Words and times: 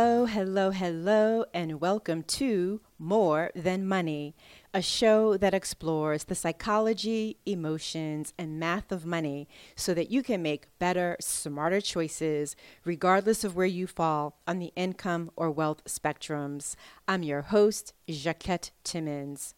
Hello, 0.00 0.24
hello, 0.24 0.70
hello, 0.70 1.44
and 1.52 1.78
welcome 1.78 2.22
to 2.22 2.80
More 2.98 3.50
Than 3.54 3.86
Money, 3.86 4.34
a 4.72 4.80
show 4.80 5.36
that 5.36 5.52
explores 5.52 6.24
the 6.24 6.34
psychology, 6.34 7.36
emotions, 7.44 8.32
and 8.38 8.58
math 8.58 8.92
of 8.92 9.04
money 9.04 9.46
so 9.76 9.92
that 9.92 10.10
you 10.10 10.22
can 10.22 10.40
make 10.40 10.78
better, 10.78 11.18
smarter 11.20 11.82
choices 11.82 12.56
regardless 12.82 13.44
of 13.44 13.54
where 13.54 13.66
you 13.66 13.86
fall 13.86 14.40
on 14.48 14.58
the 14.58 14.72
income 14.74 15.32
or 15.36 15.50
wealth 15.50 15.84
spectrums. 15.84 16.76
I'm 17.06 17.22
your 17.22 17.42
host, 17.42 17.92
Jacquette 18.08 18.70
Timmons. 18.82 19.54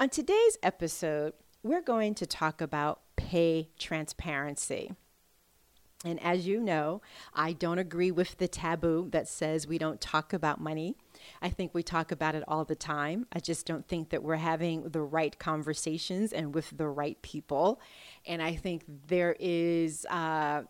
On 0.00 0.08
today's 0.08 0.56
episode, 0.62 1.34
we're 1.62 1.82
going 1.82 2.14
to 2.14 2.26
talk 2.26 2.62
about 2.62 3.02
pay 3.16 3.68
transparency. 3.78 4.94
And 6.04 6.22
as 6.22 6.46
you 6.46 6.60
know, 6.60 7.00
I 7.32 7.52
don't 7.54 7.78
agree 7.78 8.10
with 8.10 8.36
the 8.36 8.46
taboo 8.46 9.08
that 9.12 9.26
says 9.26 9.66
we 9.66 9.78
don't 9.78 10.00
talk 10.00 10.32
about 10.32 10.60
money. 10.60 10.96
I 11.40 11.48
think 11.48 11.74
we 11.74 11.82
talk 11.82 12.12
about 12.12 12.34
it 12.34 12.44
all 12.46 12.64
the 12.64 12.74
time. 12.74 13.26
I 13.32 13.40
just 13.40 13.66
don't 13.66 13.88
think 13.88 14.10
that 14.10 14.22
we're 14.22 14.36
having 14.36 14.90
the 14.90 15.00
right 15.00 15.36
conversations 15.38 16.32
and 16.32 16.54
with 16.54 16.76
the 16.76 16.88
right 16.88 17.20
people. 17.22 17.80
And 18.26 18.42
I 18.42 18.54
think 18.54 18.84
there 19.08 19.34
is. 19.40 20.04
Uh, 20.10 20.64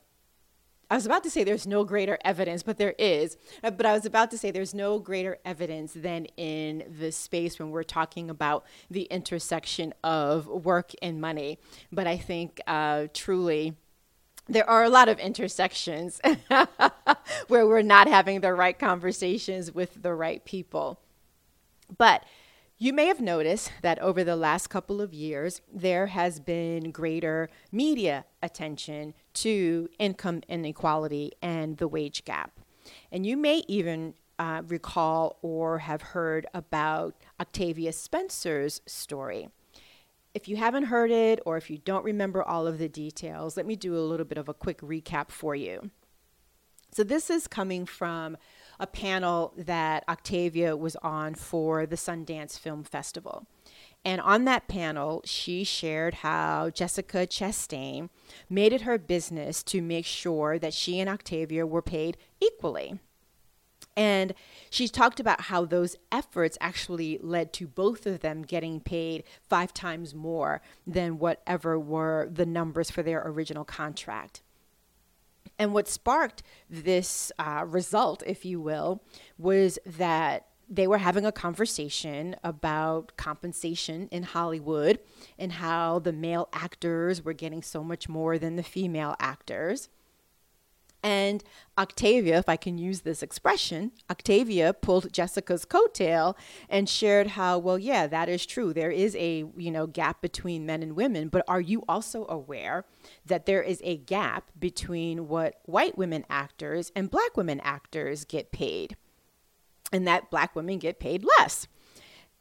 I 0.91 0.97
was 0.97 1.07
about 1.07 1.25
to 1.25 1.31
say 1.31 1.45
there's 1.45 1.67
no 1.67 1.83
greater 1.83 2.19
evidence, 2.25 2.63
but 2.63 2.77
there 2.77 2.95
is. 2.99 3.37
Uh, 3.65 3.71
but 3.71 3.87
I 3.87 3.95
was 3.95 4.05
about 4.07 4.31
to 4.33 4.39
say 4.39 4.51
there's 4.51 4.75
no 4.75 4.99
greater 4.99 5.39
evidence 5.45 5.93
than 5.95 6.27
in 6.37 6.85
the 7.01 7.11
space 7.11 7.59
when 7.59 7.71
we're 7.71 7.83
talking 7.83 8.31
about 8.31 8.65
the 8.91 9.03
intersection 9.05 9.95
of 10.05 10.47
work 10.47 10.93
and 11.03 11.21
money. 11.21 11.59
But 11.91 12.07
I 12.07 12.19
think 12.19 12.61
uh, 12.67 13.07
truly, 13.15 13.75
there 14.47 14.69
are 14.69 14.85
a 14.85 14.91
lot 14.91 15.09
of 15.09 15.19
intersections 15.19 16.21
where 17.49 17.67
we're 17.67 17.83
not 17.83 18.09
having 18.09 18.41
the 18.41 18.53
right 18.53 18.79
conversations 18.79 19.73
with 19.73 20.03
the 20.03 20.15
right 20.15 20.45
people. 20.45 21.01
But 21.97 22.25
you 22.77 22.93
may 22.93 23.07
have 23.07 23.21
noticed 23.21 23.71
that 23.83 23.99
over 24.01 24.25
the 24.25 24.37
last 24.37 24.67
couple 24.67 25.01
of 25.01 25.15
years, 25.15 25.61
there 25.73 26.09
has 26.09 26.41
been 26.41 26.91
greater 26.91 27.49
media 27.71 28.25
attention 28.43 29.15
to 29.35 29.89
income 29.99 30.43
inequality 30.49 31.33
and 31.41 31.79
the 31.79 31.89
wage 31.89 32.25
gap. 32.25 32.61
And 33.11 33.25
you 33.25 33.37
may 33.37 33.63
even 33.69 34.15
uh, 34.39 34.63
recall 34.67 35.39
or 35.41 35.79
have 35.79 36.03
heard 36.03 36.47
about 36.53 37.15
Octavia 37.41 37.93
Spencer's 37.93 38.81
story. 38.87 39.49
If 40.35 40.49
you 40.49 40.57
haven't 40.57 40.85
heard 40.85 41.13
it 41.13 41.41
or 41.47 41.57
if 41.57 41.71
you 41.71 41.79
don't 41.79 42.05
remember 42.05 42.43
all 42.43 42.67
of 42.67 42.79
the 42.79 42.89
details, 42.89 43.57
let 43.57 43.67
me 43.67 43.77
do 43.77 43.97
a 43.97 44.01
little 44.01 44.27
bit 44.27 44.37
of 44.37 44.49
a 44.49 44.55
quick 44.55 44.81
recap 44.81 45.31
for 45.31 45.55
you. 45.55 45.91
So, 46.91 47.03
this 47.03 47.31
is 47.31 47.49
coming 47.49 47.87
from 47.87 48.37
a 48.79 48.87
panel 48.87 49.53
that 49.57 50.05
Octavia 50.09 50.77
was 50.77 50.97
on 50.97 51.35
for 51.35 51.87
the 51.87 51.97
Sundance 51.97 52.59
Film 52.59 52.85
Festival. 52.85 53.47
And 54.05 54.21
on 54.21 54.45
that 54.45 54.69
panel, 54.69 55.23
she 55.25 55.65
shared 55.65 56.15
how 56.15 56.71
Jessica 56.71 57.27
Chastain 57.27 58.11
made 58.51 58.73
it 58.73 58.83
her 58.83 58.99
business 58.99 59.63
to 59.65 59.81
make 59.81 60.05
sure 60.05 60.59
that 60.59 60.75
she 60.75 61.01
and 61.01 61.09
Octavia 61.09 61.67
were 61.67 61.83
paid 61.83 62.17
equally. 62.41 63.01
And 63.97 64.35
she 64.71 64.89
talked 64.89 65.21
about 65.21 65.43
how 65.43 65.65
those 65.65 65.97
efforts 66.11 66.59
actually 66.61 67.19
led 67.23 67.53
to 67.55 67.69
both 67.69 68.07
of 68.07 68.21
them 68.21 68.43
getting 68.43 68.81
paid 68.81 69.25
five 69.49 69.73
times 69.73 70.15
more 70.15 70.61
than 70.87 71.19
whatever 71.19 71.79
were 71.79 72.29
the 72.31 72.47
numbers 72.47 72.91
for 72.91 73.03
their 73.03 73.23
original 73.25 73.65
contract. 73.65 74.43
And 75.59 75.73
what 75.73 75.87
sparked 75.87 76.43
this 76.69 77.31
uh, 77.39 77.65
result, 77.67 78.25
if 78.27 78.45
you 78.45 78.61
will, 78.61 79.03
was 79.39 79.79
that 79.87 80.49
they 80.69 80.87
were 80.87 80.99
having 80.99 81.27
a 81.27 81.33
conversation 81.33 82.35
about 82.43 83.17
compensation 83.17 84.09
in 84.11 84.23
Hollywood 84.23 84.99
and 85.39 85.53
how 85.53 85.99
the 85.99 86.13
male 86.13 86.49
actors 86.53 87.23
were 87.23 87.35
getting 87.35 87.63
so 87.63 87.85
much 87.85 88.09
more 88.09 88.39
than 88.39 88.57
the 88.57 88.63
female 88.63 89.15
actors. 89.21 89.89
And 91.05 91.45
Octavia, 91.77 92.39
if 92.39 92.49
I 92.49 92.57
can 92.57 92.79
use 92.79 93.03
this 93.03 93.23
expression, 93.23 93.93
Octavia 94.11 94.73
pulled 94.73 95.13
Jessica's 95.13 95.67
coattail 95.67 96.35
and 96.67 96.89
shared 96.89 97.27
how, 97.27 97.59
well, 97.59 97.79
yeah, 97.79 98.07
that 98.07 98.31
is 98.31 98.47
true. 98.47 98.73
There 98.73 98.91
is 98.91 99.15
a, 99.17 99.45
you 99.55 99.71
know, 99.71 99.87
gap 99.87 100.23
between 100.23 100.65
men 100.65 100.83
and 100.83 100.97
women, 100.97 101.29
but 101.29 101.45
are 101.47 101.61
you 101.61 101.85
also 101.87 102.27
aware 102.27 102.87
that 103.27 103.45
there 103.45 103.63
is 103.63 103.83
a 103.85 103.99
gap 103.99 104.51
between 104.59 105.29
what 105.29 105.61
white 105.67 105.99
women 105.99 106.25
actors 106.31 106.91
and 106.97 107.11
black 107.11 107.37
women 107.37 107.61
actors 107.61 108.25
get 108.25 108.51
paid? 108.51 108.97
And 109.93 110.07
that 110.07 110.31
black 110.31 110.57
women 110.57 110.79
get 110.79 110.99
paid 110.99 111.23
less. 111.39 111.69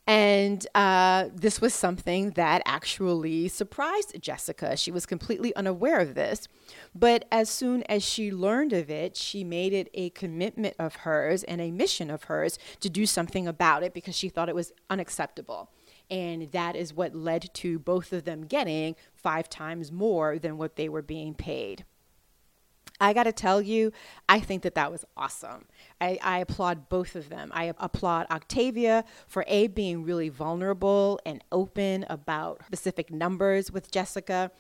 And 0.06 0.68
uh, 0.76 1.30
this 1.34 1.62
was 1.62 1.74
something 1.74 2.32
that 2.32 2.62
actually 2.66 3.48
surprised 3.48 4.20
Jessica. 4.22 4.76
She 4.76 4.92
was 4.92 5.06
completely 5.06 5.56
unaware 5.56 6.00
of 6.00 6.14
this. 6.14 6.50
But 6.94 7.26
as 7.32 7.50
soon 7.50 7.84
as 7.84 8.04
she 8.04 8.30
learned 8.32 8.74
of 8.74 8.90
it, 8.90 9.16
she 9.16 9.46
made 9.46 9.72
it 9.72 9.90
a 9.94 10.10
commitment 10.10 10.76
of 10.78 10.98
hers 10.98 11.44
and 11.46 11.62
a 11.62 11.72
mission 11.72 12.10
of 12.10 12.26
hers 12.26 12.60
to 12.82 12.90
do 12.90 13.06
something 13.06 13.48
about 13.48 13.82
it 13.82 13.94
because 13.94 14.16
she 14.16 14.28
thought 14.28 14.50
it 14.50 14.56
was 14.56 14.74
unacceptable. 14.90 15.72
And 16.12 16.52
that 16.52 16.76
is 16.76 16.94
what 16.94 17.16
led 17.16 17.54
to 17.56 17.80
both 17.80 18.12
of 18.12 18.26
them 18.26 18.46
getting 18.46 18.98
five 19.14 19.50
times 19.50 19.90
more 19.90 20.38
than 20.38 20.58
what 20.58 20.76
they 20.76 20.90
were 20.90 21.02
being 21.02 21.34
paid. 21.34 21.86
I 23.04 23.12
got 23.12 23.24
to 23.24 23.34
tell 23.34 23.62
you, 23.62 23.92
I 24.30 24.40
think 24.40 24.64
that 24.64 24.76
that 24.76 24.90
was 24.90 25.04
awesome. 25.18 25.66
I, 26.00 26.18
I, 26.24 26.38
applaud 26.40 26.88
both 26.88 27.18
of 27.18 27.28
them. 27.28 27.52
I 27.54 27.74
applaud 27.78 28.28
Octavia 28.32 29.04
for 29.28 29.44
A, 29.50 29.68
being 29.68 30.06
really 30.06 30.30
vulnerable 30.30 31.20
and 31.26 31.44
open 31.52 32.06
about 32.10 32.62
specific 32.66 33.12
numbers 33.12 33.74
with 33.74 33.92
Jessica. 33.92 34.52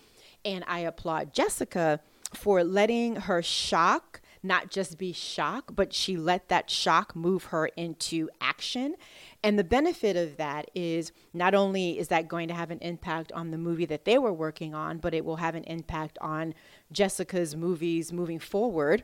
And 0.43 0.65
I 0.67 0.79
applaud 0.79 1.33
Jessica 1.33 2.01
for 2.33 2.65
letting 2.65 3.15
her 3.15 3.41
shock 3.41 4.19
not 4.43 4.69
just 4.69 4.97
be 4.97 5.13
shock, 5.13 5.71
but 5.73 5.93
she 5.93 6.17
let 6.17 6.49
that 6.49 6.69
shock 6.69 7.15
move 7.15 7.45
her 7.45 7.67
into 7.77 8.29
action. 8.41 8.95
And 9.41 9.57
the 9.57 9.63
benefit 9.63 10.17
of 10.17 10.35
that 10.35 10.69
is 10.75 11.13
not 11.33 11.55
only 11.55 11.97
is 11.97 12.09
that 12.09 12.27
going 12.27 12.49
to 12.49 12.53
have 12.53 12.69
an 12.69 12.79
impact 12.79 13.31
on 13.31 13.51
the 13.51 13.57
movie 13.57 13.85
that 13.85 14.03
they 14.03 14.17
were 14.17 14.33
working 14.33 14.75
on, 14.75 14.97
but 14.97 15.13
it 15.13 15.23
will 15.23 15.37
have 15.37 15.55
an 15.55 15.63
impact 15.63 16.17
on 16.19 16.53
Jessica's 16.93 17.55
movies 17.55 18.13
moving 18.13 18.39
forward 18.39 19.03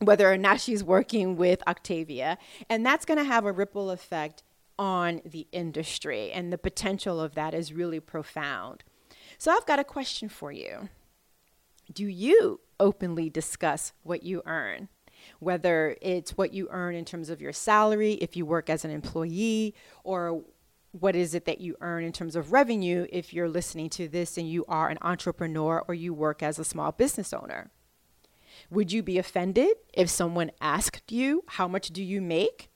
whether 0.00 0.32
or 0.32 0.36
not 0.38 0.60
she's 0.60 0.82
working 0.82 1.36
with 1.36 1.62
Octavia. 1.68 2.38
And 2.68 2.84
that's 2.84 3.04
going 3.04 3.18
to 3.18 3.24
have 3.24 3.44
a 3.44 3.52
ripple 3.52 3.90
effect 3.90 4.42
on 4.78 5.20
the 5.24 5.46
industry. 5.52 6.32
And 6.32 6.52
the 6.52 6.58
potential 6.58 7.20
of 7.20 7.34
that 7.34 7.54
is 7.54 7.72
really 7.72 8.00
profound. 8.00 8.82
So 9.38 9.52
I've 9.52 9.66
got 9.66 9.78
a 9.78 9.84
question 9.84 10.28
for 10.28 10.50
you. 10.50 10.88
Do 11.92 12.06
you 12.06 12.60
openly 12.78 13.28
discuss 13.28 13.92
what 14.02 14.22
you 14.22 14.42
earn, 14.46 14.88
whether 15.38 15.96
it's 16.00 16.36
what 16.36 16.54
you 16.54 16.68
earn 16.70 16.94
in 16.94 17.04
terms 17.04 17.28
of 17.28 17.42
your 17.42 17.52
salary, 17.52 18.12
if 18.14 18.36
you 18.36 18.46
work 18.46 18.70
as 18.70 18.84
an 18.84 18.90
employee, 18.90 19.74
or 20.02 20.42
what 20.92 21.14
is 21.14 21.34
it 21.34 21.44
that 21.44 21.60
you 21.60 21.76
earn 21.80 22.04
in 22.04 22.12
terms 22.12 22.34
of 22.34 22.52
revenue 22.52 23.06
if 23.10 23.32
you're 23.32 23.48
listening 23.48 23.88
to 23.90 24.08
this 24.08 24.36
and 24.36 24.50
you 24.50 24.64
are 24.66 24.88
an 24.88 24.98
entrepreneur 25.02 25.84
or 25.86 25.94
you 25.94 26.12
work 26.12 26.42
as 26.42 26.58
a 26.58 26.64
small 26.64 26.92
business 26.92 27.32
owner? 27.32 27.70
Would 28.70 28.92
you 28.92 29.02
be 29.02 29.18
offended 29.18 29.76
if 29.94 30.08
someone 30.10 30.50
asked 30.60 31.10
you, 31.12 31.44
How 31.46 31.68
much 31.68 31.88
do 31.88 32.02
you 32.02 32.20
make? 32.20 32.70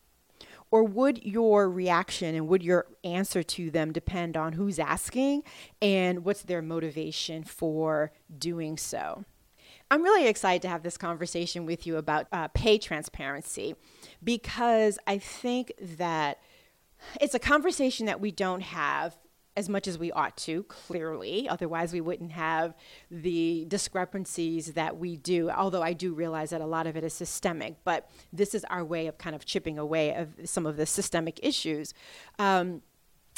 Or 0.71 0.83
would 0.83 1.25
your 1.25 1.71
reaction 1.71 2.35
and 2.35 2.49
would 2.49 2.63
your 2.63 2.87
answer 3.05 3.43
to 3.45 3.71
them 3.71 3.93
depend 3.93 4.37
on 4.37 4.55
who's 4.55 4.81
asking 4.81 5.45
and 5.81 6.25
what's 6.25 6.43
their 6.43 6.63
motivation 6.63 7.45
for 7.45 8.11
doing 8.37 8.77
so? 8.77 9.25
I'm 9.91 10.03
really 10.03 10.27
excited 10.27 10.63
to 10.63 10.69
have 10.69 10.83
this 10.83 10.97
conversation 10.97 11.67
with 11.67 11.87
you 11.87 11.97
about 11.97 12.27
uh, 12.33 12.49
pay 12.49 12.79
transparency 12.79 13.77
because 14.25 14.99
I 15.07 15.19
think 15.19 15.73
that 15.81 16.39
it's 17.21 17.35
a 17.35 17.39
conversation 17.39 18.07
that 18.07 18.21
we 18.21 18.31
don't 18.31 18.63
have 18.63 19.17
as 19.57 19.69
much 19.69 19.87
as 19.87 19.99
we 19.99 20.11
ought 20.13 20.37
to, 20.37 20.65
clearly. 20.65 21.49
Otherwise, 21.49 21.93
we 21.93 22.01
wouldn't 22.01 22.33
have 22.33 22.75
the 23.11 23.65
discrepancies 23.69 24.73
that 24.73 24.97
we 24.97 25.17
do. 25.17 25.49
Although 25.51 25.83
I 25.83 25.93
do 25.93 26.13
realize 26.13 26.51
that 26.51 26.61
a 26.61 26.67
lot 26.67 26.87
of 26.87 26.97
it 26.97 27.05
is 27.05 27.15
systemic, 27.15 27.77
but 27.85 28.11
this 28.33 28.55
is 28.55 28.65
our 28.65 28.85
way 28.85 29.07
of 29.07 29.17
kind 29.19 29.37
of 29.37 29.45
chipping 29.45 29.79
away 29.79 30.15
of 30.15 30.29
some 30.45 30.67
of 30.67 30.77
the 30.77 30.87
systemic 30.87 31.39
issues. 31.43 31.95
Um, 32.39 32.83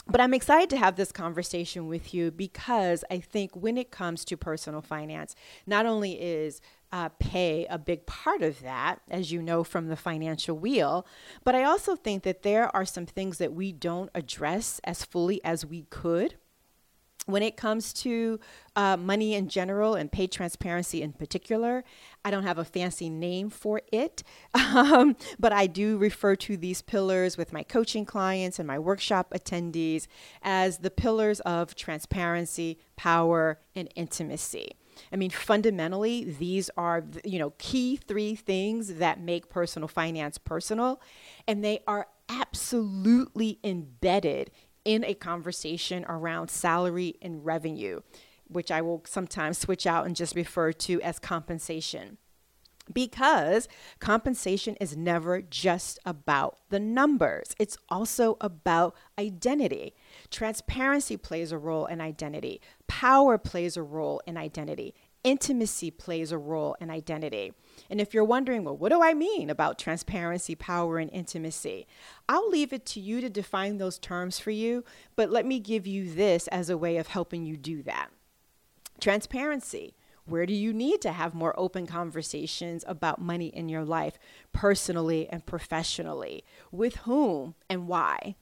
but 0.08 0.20
I'm 0.20 0.34
excited 0.34 0.70
to 0.70 0.76
have 0.76 0.96
this 0.96 1.10
conversation 1.10 1.88
with 1.88 2.14
you 2.14 2.30
because 2.30 3.04
I 3.10 3.18
think 3.18 3.56
when 3.56 3.76
it 3.76 3.90
comes 3.90 4.24
to 4.26 4.36
personal 4.36 4.80
finance, 4.80 5.34
not 5.66 5.84
only 5.84 6.12
is 6.12 6.60
uh, 6.92 7.08
pay 7.18 7.66
a 7.68 7.78
big 7.78 8.06
part 8.06 8.42
of 8.42 8.60
that, 8.62 9.00
as 9.10 9.32
you 9.32 9.42
know 9.42 9.64
from 9.64 9.88
the 9.88 9.96
financial 9.96 10.56
wheel, 10.56 11.06
but 11.44 11.54
I 11.54 11.64
also 11.64 11.96
think 11.96 12.22
that 12.22 12.42
there 12.42 12.74
are 12.74 12.84
some 12.84 13.06
things 13.06 13.38
that 13.38 13.52
we 13.52 13.72
don't 13.72 14.10
address 14.14 14.80
as 14.84 15.04
fully 15.04 15.42
as 15.44 15.66
we 15.66 15.82
could 15.90 16.36
when 17.26 17.42
it 17.42 17.56
comes 17.56 17.92
to 17.92 18.38
uh, 18.76 18.96
money 18.96 19.34
in 19.34 19.48
general 19.48 19.94
and 19.94 20.10
pay 20.10 20.26
transparency 20.28 21.02
in 21.02 21.12
particular, 21.12 21.84
I 22.24 22.30
don't 22.30 22.44
have 22.44 22.58
a 22.58 22.64
fancy 22.64 23.10
name 23.10 23.50
for 23.50 23.82
it, 23.92 24.22
um, 24.54 25.16
but 25.38 25.52
I 25.52 25.66
do 25.66 25.98
refer 25.98 26.36
to 26.36 26.56
these 26.56 26.82
pillars 26.82 27.36
with 27.36 27.52
my 27.52 27.64
coaching 27.64 28.04
clients 28.04 28.58
and 28.58 28.66
my 28.66 28.78
workshop 28.78 29.32
attendees 29.34 30.06
as 30.42 30.78
the 30.78 30.90
pillars 30.90 31.40
of 31.40 31.74
transparency, 31.74 32.78
power, 32.96 33.58
and 33.74 33.92
intimacy. 33.96 34.76
I 35.12 35.16
mean, 35.16 35.30
fundamentally, 35.30 36.24
these 36.24 36.70
are, 36.76 37.04
you 37.24 37.38
know, 37.38 37.52
key 37.58 37.96
three 37.96 38.34
things 38.34 38.94
that 38.94 39.20
make 39.20 39.48
personal 39.48 39.88
finance 39.88 40.38
personal, 40.38 41.00
and 41.46 41.64
they 41.64 41.80
are 41.86 42.06
absolutely 42.28 43.58
embedded 43.62 44.50
in 44.84 45.04
a 45.04 45.14
conversation 45.14 46.04
around 46.08 46.48
salary 46.48 47.16
and 47.20 47.44
revenue, 47.44 48.00
which 48.48 48.70
I 48.70 48.80
will 48.80 49.02
sometimes 49.06 49.58
switch 49.58 49.86
out 49.86 50.06
and 50.06 50.14
just 50.14 50.36
refer 50.36 50.72
to 50.72 51.02
as 51.02 51.18
compensation. 51.18 52.18
Because 52.92 53.66
compensation 53.98 54.76
is 54.80 54.96
never 54.96 55.42
just 55.42 55.98
about 56.06 56.58
the 56.70 56.78
numbers, 56.78 57.52
it's 57.58 57.76
also 57.88 58.36
about 58.40 58.94
identity. 59.18 59.94
Transparency 60.30 61.16
plays 61.16 61.52
a 61.52 61.58
role 61.58 61.86
in 61.86 62.00
identity, 62.00 62.60
power 62.86 63.38
plays 63.38 63.76
a 63.76 63.82
role 63.82 64.20
in 64.26 64.36
identity, 64.36 64.94
intimacy 65.24 65.90
plays 65.90 66.30
a 66.30 66.38
role 66.38 66.76
in 66.80 66.90
identity. 66.90 67.52
And 67.90 68.00
if 68.00 68.14
you're 68.14 68.24
wondering, 68.24 68.64
well, 68.64 68.76
what 68.76 68.90
do 68.90 69.02
I 69.02 69.12
mean 69.12 69.50
about 69.50 69.78
transparency, 69.78 70.54
power, 70.54 70.98
and 70.98 71.10
intimacy? 71.12 71.86
I'll 72.28 72.48
leave 72.48 72.72
it 72.72 72.86
to 72.86 73.00
you 73.00 73.20
to 73.20 73.28
define 73.28 73.78
those 73.78 73.98
terms 73.98 74.38
for 74.38 74.52
you, 74.52 74.84
but 75.16 75.30
let 75.30 75.44
me 75.44 75.58
give 75.58 75.86
you 75.86 76.10
this 76.10 76.46
as 76.48 76.70
a 76.70 76.78
way 76.78 76.96
of 76.96 77.08
helping 77.08 77.44
you 77.44 77.56
do 77.56 77.82
that. 77.82 78.10
Transparency. 79.00 79.94
Where 80.26 80.46
do 80.46 80.54
you 80.54 80.72
need 80.72 81.00
to 81.02 81.12
have 81.12 81.34
more 81.34 81.54
open 81.58 81.86
conversations 81.86 82.84
about 82.88 83.20
money 83.20 83.46
in 83.46 83.68
your 83.68 83.84
life, 83.84 84.18
personally 84.52 85.28
and 85.28 85.46
professionally? 85.46 86.42
With 86.72 86.96
whom 86.96 87.54
and 87.70 87.86
why? 87.86 88.34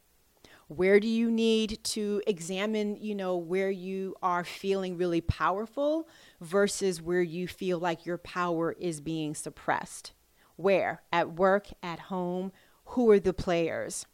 Where 0.68 0.98
do 0.98 1.08
you 1.08 1.30
need 1.30 1.82
to 1.84 2.22
examine 2.26 2.96
you 2.96 3.14
know 3.14 3.36
where 3.36 3.70
you 3.70 4.14
are 4.22 4.44
feeling 4.44 4.96
really 4.96 5.20
powerful 5.20 6.08
versus 6.40 7.02
where 7.02 7.22
you 7.22 7.46
feel 7.46 7.78
like 7.78 8.06
your 8.06 8.18
power 8.18 8.72
is 8.72 9.00
being 9.00 9.34
suppressed? 9.34 10.12
Where? 10.56 11.02
At 11.12 11.34
work 11.34 11.68
at 11.82 11.98
home? 11.98 12.52
Who 12.86 13.10
are 13.10 13.20
the 13.20 13.34
players? 13.34 14.06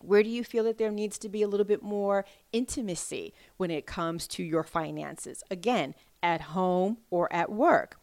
Where 0.00 0.22
do 0.22 0.30
you 0.30 0.42
feel 0.44 0.64
that 0.64 0.78
there 0.78 0.90
needs 0.90 1.18
to 1.18 1.28
be 1.28 1.42
a 1.42 1.48
little 1.48 1.66
bit 1.66 1.82
more 1.82 2.24
intimacy 2.52 3.34
when 3.58 3.70
it 3.70 3.86
comes 3.86 4.26
to 4.28 4.42
your 4.42 4.64
finances? 4.64 5.44
Again 5.50 5.94
at 6.22 6.40
home 6.40 6.98
or 7.10 7.32
at 7.32 7.50
work 7.50 7.99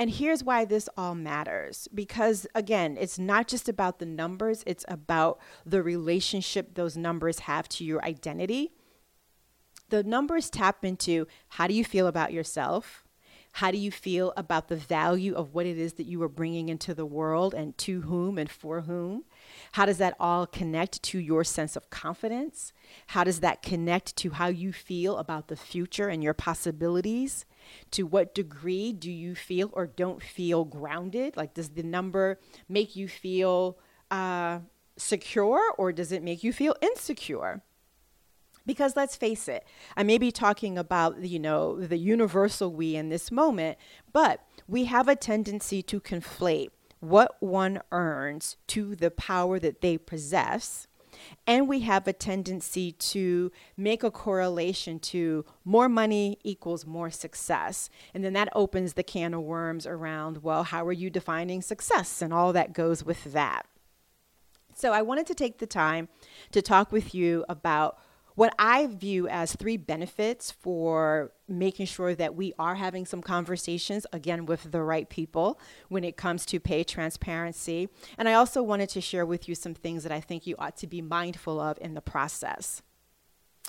and 0.00 0.08
here's 0.08 0.42
why 0.42 0.64
this 0.64 0.88
all 0.96 1.14
matters 1.14 1.86
because, 1.94 2.46
again, 2.54 2.96
it's 2.98 3.18
not 3.18 3.46
just 3.46 3.68
about 3.68 3.98
the 3.98 4.06
numbers, 4.06 4.64
it's 4.66 4.86
about 4.88 5.38
the 5.66 5.82
relationship 5.82 6.74
those 6.74 6.96
numbers 6.96 7.40
have 7.40 7.68
to 7.68 7.84
your 7.84 8.02
identity. 8.02 8.72
The 9.90 10.02
numbers 10.02 10.48
tap 10.48 10.86
into 10.86 11.26
how 11.48 11.66
do 11.66 11.74
you 11.74 11.84
feel 11.84 12.06
about 12.06 12.32
yourself? 12.32 13.04
How 13.52 13.70
do 13.70 13.76
you 13.76 13.90
feel 13.90 14.32
about 14.38 14.68
the 14.68 14.76
value 14.76 15.34
of 15.34 15.52
what 15.52 15.66
it 15.66 15.76
is 15.76 15.94
that 15.94 16.06
you 16.06 16.22
are 16.22 16.28
bringing 16.30 16.70
into 16.70 16.94
the 16.94 17.04
world 17.04 17.52
and 17.52 17.76
to 17.78 18.00
whom 18.00 18.38
and 18.38 18.50
for 18.50 18.82
whom? 18.82 19.24
How 19.72 19.84
does 19.84 19.98
that 19.98 20.16
all 20.18 20.46
connect 20.46 21.02
to 21.02 21.18
your 21.18 21.44
sense 21.44 21.76
of 21.76 21.90
confidence? 21.90 22.72
How 23.08 23.22
does 23.22 23.40
that 23.40 23.60
connect 23.60 24.16
to 24.16 24.30
how 24.30 24.46
you 24.46 24.72
feel 24.72 25.18
about 25.18 25.48
the 25.48 25.56
future 25.56 26.08
and 26.08 26.24
your 26.24 26.32
possibilities? 26.32 27.44
To 27.92 28.06
what 28.06 28.34
degree 28.34 28.92
do 28.92 29.10
you 29.10 29.34
feel 29.34 29.70
or 29.72 29.86
don't 29.86 30.22
feel 30.22 30.64
grounded? 30.64 31.36
Like, 31.36 31.54
does 31.54 31.70
the 31.70 31.82
number 31.82 32.38
make 32.68 32.96
you 32.96 33.08
feel 33.08 33.78
uh, 34.10 34.60
secure 34.96 35.72
or 35.78 35.92
does 35.92 36.12
it 36.12 36.22
make 36.22 36.44
you 36.44 36.52
feel 36.52 36.76
insecure? 36.80 37.62
Because 38.66 38.94
let's 38.94 39.16
face 39.16 39.48
it, 39.48 39.64
I 39.96 40.02
may 40.02 40.18
be 40.18 40.30
talking 40.30 40.76
about, 40.76 41.22
you 41.22 41.38
know, 41.38 41.80
the 41.80 41.96
universal 41.96 42.72
we 42.72 42.94
in 42.94 43.08
this 43.08 43.32
moment, 43.32 43.78
but 44.12 44.46
we 44.68 44.84
have 44.84 45.08
a 45.08 45.16
tendency 45.16 45.82
to 45.84 46.00
conflate 46.00 46.68
what 47.00 47.36
one 47.40 47.80
earns 47.90 48.56
to 48.68 48.94
the 48.94 49.10
power 49.10 49.58
that 49.58 49.80
they 49.80 49.96
possess 49.96 50.86
and 51.46 51.68
we 51.68 51.80
have 51.80 52.06
a 52.06 52.12
tendency 52.12 52.92
to 52.92 53.50
make 53.76 54.02
a 54.02 54.10
correlation 54.10 54.98
to 55.00 55.44
more 55.64 55.88
money 55.88 56.38
equals 56.42 56.86
more 56.86 57.10
success. 57.10 57.90
And 58.14 58.24
then 58.24 58.32
that 58.34 58.48
opens 58.54 58.94
the 58.94 59.02
can 59.02 59.34
of 59.34 59.42
worms 59.42 59.86
around, 59.86 60.42
well, 60.42 60.64
how 60.64 60.86
are 60.86 60.92
you 60.92 61.10
defining 61.10 61.62
success 61.62 62.22
and 62.22 62.32
all 62.32 62.52
that 62.52 62.72
goes 62.72 63.04
with 63.04 63.32
that. 63.32 63.66
So 64.74 64.92
I 64.92 65.02
wanted 65.02 65.26
to 65.26 65.34
take 65.34 65.58
the 65.58 65.66
time 65.66 66.08
to 66.52 66.62
talk 66.62 66.90
with 66.92 67.14
you 67.14 67.44
about 67.48 67.98
what 68.34 68.54
I 68.58 68.86
view 68.86 69.28
as 69.28 69.54
three 69.54 69.76
benefits 69.76 70.50
for 70.50 71.32
making 71.48 71.86
sure 71.86 72.14
that 72.14 72.34
we 72.34 72.52
are 72.58 72.76
having 72.76 73.04
some 73.04 73.22
conversations, 73.22 74.06
again, 74.12 74.46
with 74.46 74.70
the 74.70 74.82
right 74.82 75.08
people 75.08 75.58
when 75.88 76.04
it 76.04 76.16
comes 76.16 76.46
to 76.46 76.60
pay 76.60 76.84
transparency. 76.84 77.88
And 78.16 78.28
I 78.28 78.34
also 78.34 78.62
wanted 78.62 78.88
to 78.90 79.00
share 79.00 79.26
with 79.26 79.48
you 79.48 79.54
some 79.54 79.74
things 79.74 80.02
that 80.04 80.12
I 80.12 80.20
think 80.20 80.46
you 80.46 80.54
ought 80.58 80.76
to 80.78 80.86
be 80.86 81.02
mindful 81.02 81.60
of 81.60 81.78
in 81.80 81.94
the 81.94 82.00
process. 82.00 82.82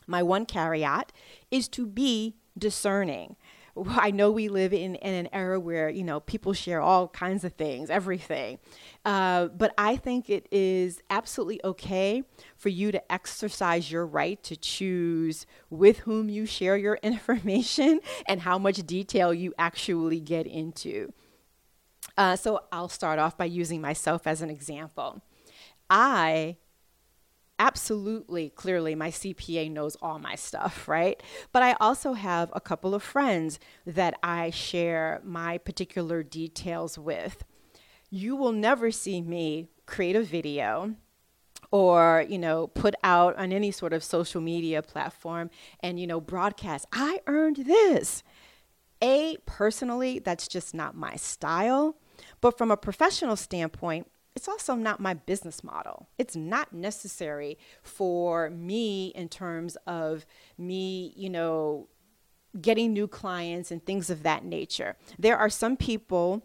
My 0.08 0.24
one 0.24 0.46
caveat 0.46 1.12
is 1.50 1.68
to 1.70 1.86
be 1.86 2.38
discerning. 2.58 3.36
I 3.88 4.12
know 4.12 4.32
we 4.32 4.50
live 4.50 4.74
in, 4.74 4.96
in 4.96 5.14
an 5.14 5.30
era 5.34 5.60
where, 5.60 5.90
you 5.90 6.04
know, 6.04 6.20
people 6.20 6.54
share 6.54 6.82
all 6.82 7.08
kinds 7.08 7.44
of 7.44 7.54
things, 7.54 7.90
everything. 7.90 8.60
Uh, 9.06 9.48
but 9.48 9.74
I 9.78 9.96
think 9.98 10.30
it 10.30 10.48
is 10.52 11.02
absolutely 11.10 11.62
okay 11.64 12.24
for 12.58 12.70
you 12.70 12.92
to 12.92 13.12
exercise 13.12 13.92
your 13.92 14.06
right 14.06 14.42
to 14.44 14.56
choose 14.56 15.46
with 15.70 16.00
whom 16.00 16.30
you 16.30 16.46
share 16.46 16.78
your 16.78 16.96
information 17.04 18.00
and 18.28 18.42
how 18.42 18.58
much 18.58 18.86
detail 18.86 19.34
you 19.34 19.54
actually 19.58 20.20
get 20.20 20.46
into. 20.48 21.14
Uh, 22.18 22.36
so 22.36 22.62
I'll 22.72 22.90
start 22.90 23.20
off 23.20 23.38
by 23.38 23.46
using 23.46 23.82
myself 23.82 24.28
as 24.28 24.42
an 24.42 24.50
example. 24.50 25.22
I 25.90 26.58
absolutely 27.62 28.50
clearly 28.50 28.96
my 28.96 29.12
CPA 29.12 29.72
knows 29.72 29.96
all 30.02 30.18
my 30.18 30.34
stuff, 30.34 30.88
right? 30.88 31.22
But 31.52 31.62
I 31.62 31.74
also 31.74 32.14
have 32.14 32.50
a 32.54 32.60
couple 32.60 32.96
of 32.96 33.04
friends 33.04 33.60
that 33.86 34.16
I 34.24 34.50
share 34.50 35.22
my 35.24 35.60
particular 35.60 36.24
details 36.24 36.98
with. 36.98 37.44
You 38.10 38.36
will 38.36 38.52
never 38.52 38.90
see 38.90 39.22
me 39.22 39.68
create 39.86 40.16
a 40.16 40.24
video 40.24 40.96
or 41.70 42.26
you 42.28 42.40
know 42.40 42.68
put 42.68 42.96
out 43.04 43.36
on 43.38 43.54
any 43.54 43.72
sort 43.72 43.94
of 43.94 44.04
social 44.04 44.42
media 44.42 44.82
platform 44.82 45.50
and 45.82 46.00
you 46.00 46.08
know 46.08 46.20
broadcast 46.20 46.86
i 46.92 47.20
earned 47.28 47.58
this 47.58 48.24
a 49.02 49.38
personally 49.46 50.20
that's 50.20 50.48
just 50.48 50.74
not 50.74 50.96
my 50.96 51.16
style 51.16 51.96
but 52.42 52.58
from 52.58 52.72
a 52.72 52.78
professional 52.78 53.36
standpoint 53.36 54.08
it's 54.36 54.48
also 54.48 54.76
not 54.76 55.00
my 55.00 55.14
business 55.14 55.64
model. 55.64 56.08
It's 56.18 56.36
not 56.36 56.74
necessary 56.74 57.58
for 57.84 58.50
me 58.50 59.08
in 59.10 59.30
terms 59.30 59.78
of 59.86 60.26
me, 60.58 61.14
you 61.16 61.30
know, 61.30 61.90
getting 62.60 62.94
new 62.94 63.08
clients 63.08 63.72
and 63.72 63.86
things 63.86 64.10
of 64.10 64.24
that 64.24 64.44
nature. 64.44 64.98
There 65.18 65.38
are 65.38 65.50
some 65.50 65.78
people 65.78 66.44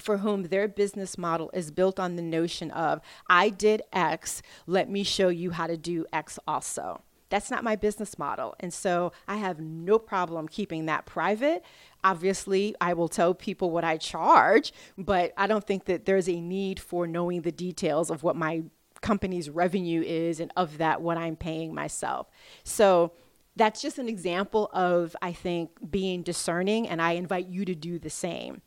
for 0.00 0.18
whom 0.18 0.44
their 0.44 0.68
business 0.68 1.18
model 1.18 1.50
is 1.52 1.70
built 1.70 1.98
on 1.98 2.16
the 2.16 2.22
notion 2.22 2.70
of, 2.70 3.00
I 3.28 3.48
did 3.48 3.82
X, 3.92 4.42
let 4.66 4.88
me 4.88 5.02
show 5.02 5.28
you 5.28 5.50
how 5.50 5.66
to 5.66 5.76
do 5.76 6.06
X 6.12 6.38
also. 6.46 7.02
That's 7.30 7.50
not 7.50 7.64
my 7.64 7.76
business 7.76 8.18
model. 8.18 8.54
And 8.60 8.72
so 8.72 9.12
I 9.26 9.36
have 9.36 9.60
no 9.60 9.98
problem 9.98 10.48
keeping 10.48 10.86
that 10.86 11.06
private. 11.06 11.64
Obviously, 12.02 12.74
I 12.80 12.94
will 12.94 13.08
tell 13.08 13.34
people 13.34 13.70
what 13.70 13.84
I 13.84 13.96
charge, 13.96 14.72
but 14.96 15.32
I 15.36 15.46
don't 15.46 15.66
think 15.66 15.84
that 15.86 16.06
there's 16.06 16.28
a 16.28 16.40
need 16.40 16.80
for 16.80 17.06
knowing 17.06 17.42
the 17.42 17.52
details 17.52 18.10
of 18.10 18.22
what 18.22 18.36
my 18.36 18.62
company's 19.00 19.50
revenue 19.50 20.02
is 20.02 20.40
and 20.40 20.52
of 20.56 20.78
that 20.78 21.02
what 21.02 21.16
I'm 21.16 21.36
paying 21.36 21.74
myself. 21.74 22.28
So 22.64 23.12
that's 23.56 23.82
just 23.82 23.98
an 23.98 24.08
example 24.08 24.70
of, 24.72 25.16
I 25.20 25.32
think, 25.32 25.70
being 25.90 26.22
discerning, 26.22 26.88
and 26.88 27.02
I 27.02 27.12
invite 27.12 27.48
you 27.48 27.64
to 27.64 27.74
do 27.74 27.98
the 27.98 28.10
same. 28.10 28.62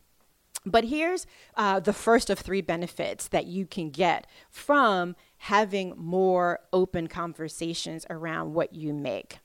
But 0.66 0.86
here's 0.86 1.26
uh, 1.56 1.80
the 1.80 1.94
first 1.94 2.30
of 2.30 2.38
three 2.38 2.62
benefits 2.62 3.28
that 3.30 3.48
you 3.48 3.66
can 3.66 3.90
get 3.90 4.28
from 4.50 5.16
having 5.46 5.92
more 5.98 6.60
open 6.72 7.08
conversations 7.08 8.06
around 8.12 8.54
what 8.54 8.76
you 8.76 8.94
make. 8.94 9.40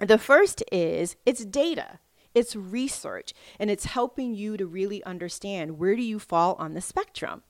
The 0.00 0.18
first 0.18 0.64
is 0.72 1.14
it's 1.24 1.44
data. 1.44 2.00
It's 2.34 2.56
research 2.56 3.32
and 3.60 3.70
it's 3.70 3.84
helping 3.84 4.34
you 4.34 4.56
to 4.56 4.66
really 4.66 5.04
understand 5.04 5.78
where 5.78 5.94
do 5.94 6.02
you 6.02 6.18
fall 6.18 6.56
on 6.58 6.74
the 6.74 6.80
spectrum. 6.80 7.44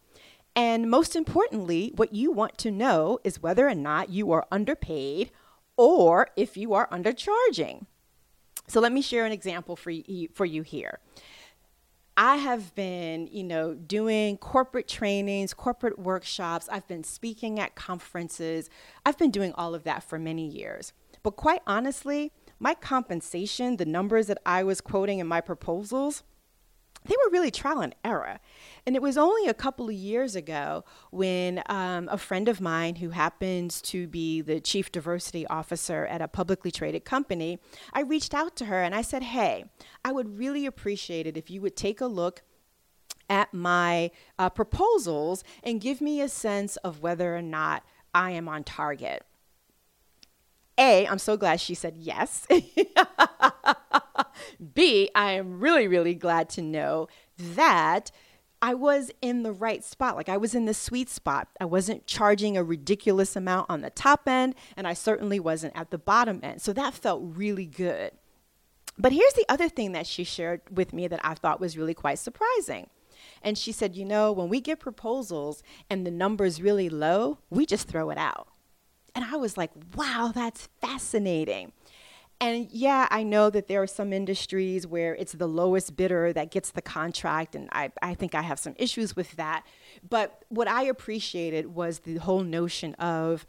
And 0.55 0.91
most 0.91 1.17
importantly, 1.17 1.93
what 1.97 2.15
you 2.15 2.31
want 2.31 2.59
to 2.59 2.71
know 2.71 3.21
is 3.25 3.43
whether 3.43 3.67
or 3.67 3.75
not 3.75 4.11
you 4.11 4.33
are 4.33 4.47
underpaid 4.53 5.31
or 5.79 6.29
if 6.37 6.59
you 6.59 6.75
are 6.75 6.89
undercharging. 6.91 7.87
So 8.69 8.81
let 8.81 8.93
me 8.93 9.01
share 9.01 9.25
an 9.25 9.33
example 9.33 9.77
for 9.77 9.91
you, 9.91 10.29
for 10.35 10.45
you 10.45 10.61
here. 10.61 10.99
I 12.17 12.37
have 12.37 12.75
been, 12.75 13.29
you 13.31 13.45
know, 13.45 13.75
doing 13.75 14.39
corporate 14.39 14.89
trainings, 14.89 15.53
corporate 15.53 15.99
workshops. 15.99 16.69
I've 16.73 16.89
been 16.89 17.05
speaking 17.05 17.61
at 17.61 17.75
conferences. 17.75 18.71
I've 19.05 19.19
been 19.19 19.31
doing 19.31 19.53
all 19.55 19.75
of 19.75 19.85
that 19.85 20.03
for 20.03 20.19
many 20.19 20.47
years. 20.47 20.95
But 21.23 21.33
quite 21.33 21.61
honestly, 21.67 22.33
my 22.59 22.73
compensation, 22.75 23.77
the 23.77 23.85
numbers 23.85 24.29
that 24.29 24.39
I 24.47 24.63
was 24.63 24.81
quoting 24.81 25.19
in 25.19 25.27
my 25.27 25.43
proposals, 25.43 26.23
they 27.05 27.15
were 27.25 27.31
really 27.31 27.51
trial 27.51 27.81
and 27.81 27.95
error. 28.05 28.41
And 28.85 28.97
it 28.97 29.03
was 29.03 29.17
only 29.17 29.49
a 29.49 29.55
couple 29.55 29.89
of 29.89 29.95
years 29.95 30.35
ago 30.37 30.85
when 31.11 31.63
um, 31.67 32.09
a 32.11 32.19
friend 32.19 32.49
of 32.49 32.61
mine 32.61 32.97
who 32.97 33.11
happens 33.11 33.81
to 33.83 34.07
be 34.07 34.41
the 34.41 34.61
chief 34.61 34.91
diversity 34.91 35.47
officer 35.47 36.07
at 36.07 36.23
a 36.23 36.29
publicly 36.29 36.71
traded 36.71 37.05
company, 37.05 37.59
I 37.93 38.01
reached 38.01 38.35
out 38.35 38.57
to 38.57 38.67
her 38.67 38.83
and 38.83 38.95
I 38.95 39.03
said, 39.03 39.23
Hey, 39.23 39.67
I 40.05 40.13
would 40.13 40.39
really 40.39 40.67
appreciate 40.67 41.27
it 41.27 41.37
if 41.37 41.51
you 41.51 41.61
would 41.61 41.77
take 41.77 42.01
a 42.01 42.07
look 42.07 42.43
at 43.29 43.53
my 43.53 44.11
uh, 44.39 44.51
proposals 44.51 45.43
and 45.63 45.81
give 45.81 46.01
me 46.01 46.21
a 46.21 46.29
sense 46.29 46.77
of 46.79 47.03
whether 47.03 47.37
or 47.37 47.43
not 47.43 47.83
I 48.15 48.31
am 48.31 48.49
on 48.49 48.65
target. 48.65 49.25
A, 50.79 51.07
I'm 51.07 51.19
so 51.19 51.37
glad 51.37 51.61
she 51.61 51.75
said 51.75 51.97
yes. 51.97 52.47
B, 54.75 55.11
I 55.15 55.33
am 55.33 55.61
really, 55.61 55.89
really 55.89 56.15
glad 56.15 56.49
to 56.51 56.63
know 56.63 57.09
that 57.39 58.11
I 58.63 58.75
was 58.75 59.11
in 59.21 59.43
the 59.43 59.53
right 59.53 59.85
spot. 59.85 60.17
Like 60.17 60.29
I 60.29 60.37
was 60.37 60.55
in 60.55 60.65
the 60.65 60.75
sweet 60.75 61.09
spot. 61.09 61.49
I 61.61 61.65
wasn't 61.67 62.07
charging 62.07 62.57
a 62.57 62.65
ridiculous 62.65 63.37
amount 63.37 63.69
on 63.69 63.83
the 63.83 63.91
top 63.91 64.27
end, 64.27 64.55
and 64.77 64.87
I 64.87 64.95
certainly 64.95 65.39
wasn't 65.39 65.77
at 65.77 65.91
the 65.91 65.99
bottom 65.99 66.41
end. 66.43 66.63
So 66.63 66.73
that 66.73 66.95
felt 66.95 67.23
really 67.23 67.67
good. 67.67 68.13
But 68.99 69.13
here's 69.13 69.35
the 69.35 69.45
other 69.49 69.69
thing 69.69 69.93
that 69.93 70.07
she 70.07 70.25
shared 70.25 70.63
with 70.71 70.93
me 70.93 71.07
that 71.09 71.21
I 71.23 71.35
thought 71.35 71.61
was 71.61 71.77
really 71.77 71.95
quite 71.95 72.19
surprising. 72.19 72.89
And 73.43 73.59
she 73.59 73.73
said, 73.73 73.95
You 73.95 74.05
know, 74.05 74.33
when 74.33 74.49
we 74.49 74.61
get 74.61 74.81
proposals 74.81 75.63
and 75.91 76.07
the 76.07 76.11
number's 76.11 76.63
really 76.63 76.89
low, 76.89 77.39
we 77.51 77.67
just 77.67 77.89
throw 77.89 78.11
it 78.11 78.19
out. 78.19 78.49
And 79.15 79.25
I 79.25 79.37
was 79.37 79.57
like, 79.57 79.71
Wow, 79.95 80.33
that's 80.35 80.69
fascinating. 80.81 81.73
And 82.41 82.69
yeah, 82.71 83.09
I 83.11 83.23
know 83.23 83.49
that 83.49 83.67
there 83.67 83.83
are 83.83 83.87
some 83.87 84.13
industries 84.13 84.87
where 84.87 85.15
it's 85.15 85.33
the 85.33 85.47
lowest 85.47 85.97
bidder 85.97 86.33
that 86.35 86.51
gets 86.51 86.71
the 86.71 86.83
contract, 86.83 87.55
and 87.55 87.69
I, 87.73 87.91
I 88.03 88.15
think 88.15 88.35
I 88.35 88.43
have 88.43 88.59
some 88.59 88.75
issues 88.77 89.17
with 89.17 89.37
that. 89.37 89.65
But 90.07 90.45
what 90.49 90.69
I 90.69 90.83
appreciated 90.83 91.75
was 91.75 92.01
the 92.01 92.17
whole 92.17 92.43
notion 92.43 92.95
of 92.95 93.47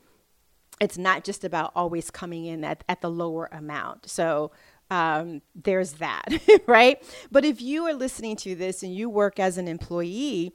it's 0.79 0.97
not 0.97 1.23
just 1.23 1.43
about 1.43 1.71
always 1.75 2.09
coming 2.11 2.45
in 2.45 2.63
at, 2.63 2.83
at 2.87 3.01
the 3.01 3.09
lower 3.09 3.49
amount. 3.51 4.09
So 4.09 4.51
um, 4.89 5.41
there's 5.55 5.93
that, 5.93 6.25
right? 6.67 7.03
But 7.31 7.43
if 7.43 7.61
you 7.61 7.85
are 7.87 7.93
listening 7.93 8.35
to 8.37 8.55
this 8.55 8.83
and 8.83 8.95
you 8.95 9.09
work 9.09 9.39
as 9.39 9.57
an 9.57 9.67
employee, 9.67 10.53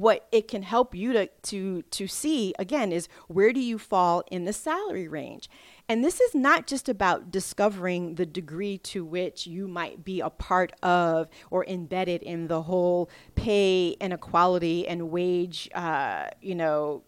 what 0.00 0.26
it 0.32 0.48
can 0.48 0.62
help 0.62 0.94
you 0.94 1.12
to 1.12 1.26
to 1.42 1.82
to 1.82 2.06
see 2.06 2.54
again 2.58 2.92
is 2.92 3.08
where 3.28 3.52
do 3.52 3.60
you 3.60 3.78
fall 3.78 4.22
in 4.30 4.44
the 4.44 4.52
salary 4.52 5.08
range 5.08 5.48
and 5.88 6.02
this 6.02 6.20
is 6.20 6.34
not 6.34 6.66
just 6.66 6.88
about 6.88 7.30
discovering 7.30 8.14
the 8.14 8.24
degree 8.24 8.78
to 8.78 9.04
which 9.04 9.46
you 9.46 9.68
might 9.68 10.02
be 10.02 10.20
a 10.20 10.30
part 10.30 10.72
of 10.82 11.28
or 11.50 11.64
embedded 11.66 12.22
in 12.22 12.48
the 12.48 12.62
whole 12.62 13.10
pay 13.34 13.88
inequality 14.00 14.88
and 14.88 15.10
wage, 15.10 15.68
uh, 15.74 16.28
you 16.40 16.54
know, 16.54 17.02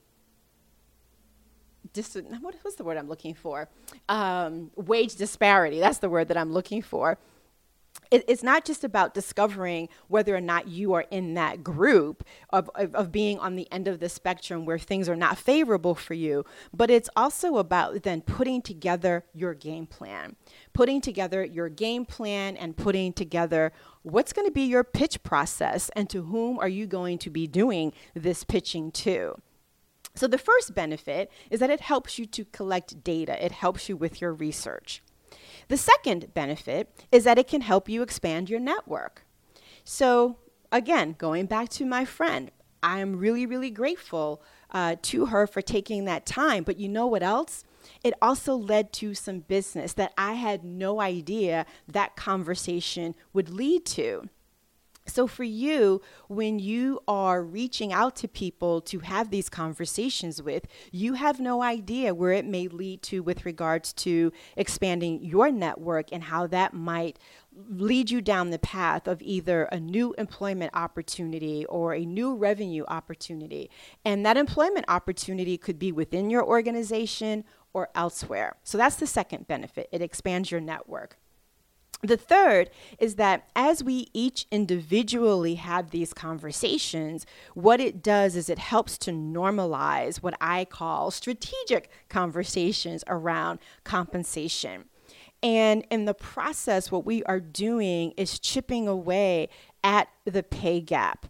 dis- 1.94 2.18
what 2.42 2.54
was 2.64 2.74
the 2.76 2.84
word 2.84 2.98
I'm 2.98 3.08
looking 3.08 3.32
for? 3.32 3.70
Um, 4.10 4.70
wage 4.76 5.16
disparity. 5.16 5.80
That's 5.80 5.98
the 5.98 6.10
word 6.10 6.28
that 6.28 6.36
I'm 6.36 6.52
looking 6.52 6.82
for 6.82 7.16
it, 8.10 8.24
it's 8.28 8.42
not 8.42 8.64
just 8.64 8.84
about 8.84 9.14
discovering 9.14 9.88
whether 10.08 10.34
or 10.34 10.40
not 10.40 10.68
you 10.68 10.92
are 10.94 11.04
in 11.10 11.34
that 11.34 11.64
group 11.64 12.24
of, 12.50 12.70
of, 12.74 12.94
of, 12.94 13.12
being 13.12 13.38
on 13.38 13.56
the 13.56 13.70
end 13.72 13.88
of 13.88 14.00
the 14.00 14.08
spectrum 14.08 14.64
where 14.64 14.78
things 14.78 15.08
are 15.08 15.16
not 15.16 15.38
favorable 15.38 15.94
for 15.94 16.14
you, 16.14 16.44
but 16.72 16.90
it's 16.90 17.10
also 17.16 17.56
about 17.56 18.02
then 18.02 18.20
putting 18.20 18.62
together 18.62 19.24
your 19.32 19.54
game 19.54 19.86
plan, 19.86 20.36
putting 20.72 21.00
together 21.00 21.44
your 21.44 21.68
game 21.68 22.04
plan 22.04 22.56
and 22.56 22.76
putting 22.76 23.12
together 23.12 23.72
what's 24.02 24.32
going 24.32 24.46
to 24.46 24.52
be 24.52 24.62
your 24.62 24.84
pitch 24.84 25.22
process 25.22 25.90
and 25.96 26.08
to 26.10 26.22
whom 26.22 26.58
are 26.58 26.68
you 26.68 26.86
going 26.86 27.18
to 27.18 27.30
be 27.30 27.46
doing 27.46 27.92
this 28.14 28.44
pitching 28.44 28.90
to. 28.90 29.34
So, 30.14 30.26
the 30.26 30.38
first 30.38 30.74
benefit 30.74 31.30
is 31.50 31.60
that 31.60 31.68
it 31.68 31.80
helps 31.80 32.18
you 32.18 32.24
to 32.26 32.46
collect 32.46 33.04
data, 33.04 33.44
it 33.44 33.52
helps 33.52 33.88
you 33.88 33.96
with 33.98 34.20
your 34.20 34.32
research. 34.32 35.02
The 35.68 35.76
second 35.76 36.32
benefit 36.34 36.90
is 37.10 37.24
that 37.24 37.38
it 37.38 37.48
can 37.48 37.60
help 37.60 37.88
you 37.88 38.02
expand 38.02 38.50
your 38.50 38.60
network. 38.60 39.24
So, 39.84 40.36
again, 40.72 41.14
going 41.18 41.46
back 41.46 41.68
to 41.70 41.86
my 41.86 42.04
friend, 42.04 42.50
I 42.82 43.00
am 43.00 43.16
really, 43.16 43.46
really 43.46 43.70
grateful 43.70 44.42
uh, 44.70 44.96
to 45.02 45.26
her 45.26 45.46
for 45.46 45.62
taking 45.62 46.04
that 46.04 46.26
time. 46.26 46.64
But 46.64 46.78
you 46.78 46.88
know 46.88 47.06
what 47.06 47.22
else? 47.22 47.64
It 48.02 48.14
also 48.20 48.54
led 48.54 48.92
to 48.94 49.14
some 49.14 49.40
business 49.40 49.92
that 49.94 50.12
I 50.18 50.34
had 50.34 50.64
no 50.64 51.00
idea 51.00 51.66
that 51.88 52.16
conversation 52.16 53.14
would 53.32 53.48
lead 53.48 53.86
to. 53.86 54.28
So, 55.08 55.26
for 55.26 55.44
you, 55.44 56.00
when 56.28 56.58
you 56.58 57.00
are 57.06 57.42
reaching 57.42 57.92
out 57.92 58.16
to 58.16 58.28
people 58.28 58.80
to 58.82 59.00
have 59.00 59.30
these 59.30 59.48
conversations 59.48 60.42
with, 60.42 60.66
you 60.92 61.14
have 61.14 61.40
no 61.40 61.62
idea 61.62 62.14
where 62.14 62.32
it 62.32 62.44
may 62.44 62.68
lead 62.68 63.02
to 63.04 63.22
with 63.22 63.44
regards 63.44 63.92
to 63.94 64.32
expanding 64.56 65.24
your 65.24 65.50
network 65.50 66.12
and 66.12 66.24
how 66.24 66.46
that 66.48 66.74
might 66.74 67.18
lead 67.68 68.10
you 68.10 68.20
down 68.20 68.50
the 68.50 68.58
path 68.58 69.08
of 69.08 69.22
either 69.22 69.64
a 69.64 69.80
new 69.80 70.14
employment 70.18 70.70
opportunity 70.74 71.64
or 71.66 71.94
a 71.94 72.04
new 72.04 72.34
revenue 72.34 72.84
opportunity. 72.88 73.70
And 74.04 74.26
that 74.26 74.36
employment 74.36 74.84
opportunity 74.88 75.56
could 75.56 75.78
be 75.78 75.92
within 75.92 76.28
your 76.28 76.44
organization 76.44 77.44
or 77.72 77.88
elsewhere. 77.94 78.56
So, 78.62 78.76
that's 78.78 78.96
the 78.96 79.06
second 79.06 79.46
benefit 79.46 79.88
it 79.92 80.02
expands 80.02 80.50
your 80.50 80.60
network. 80.60 81.18
The 82.02 82.16
third 82.16 82.70
is 82.98 83.14
that 83.16 83.48
as 83.56 83.82
we 83.82 84.08
each 84.12 84.46
individually 84.50 85.54
have 85.54 85.90
these 85.90 86.12
conversations, 86.12 87.24
what 87.54 87.80
it 87.80 88.02
does 88.02 88.36
is 88.36 88.50
it 88.50 88.58
helps 88.58 88.98
to 88.98 89.12
normalize 89.12 90.18
what 90.18 90.36
I 90.40 90.66
call 90.66 91.10
strategic 91.10 91.90
conversations 92.08 93.02
around 93.08 93.60
compensation. 93.84 94.84
And 95.42 95.86
in 95.90 96.04
the 96.04 96.14
process, 96.14 96.90
what 96.90 97.06
we 97.06 97.22
are 97.24 97.40
doing 97.40 98.12
is 98.16 98.38
chipping 98.38 98.88
away 98.88 99.48
at 99.82 100.08
the 100.24 100.42
pay 100.42 100.80
gap 100.80 101.26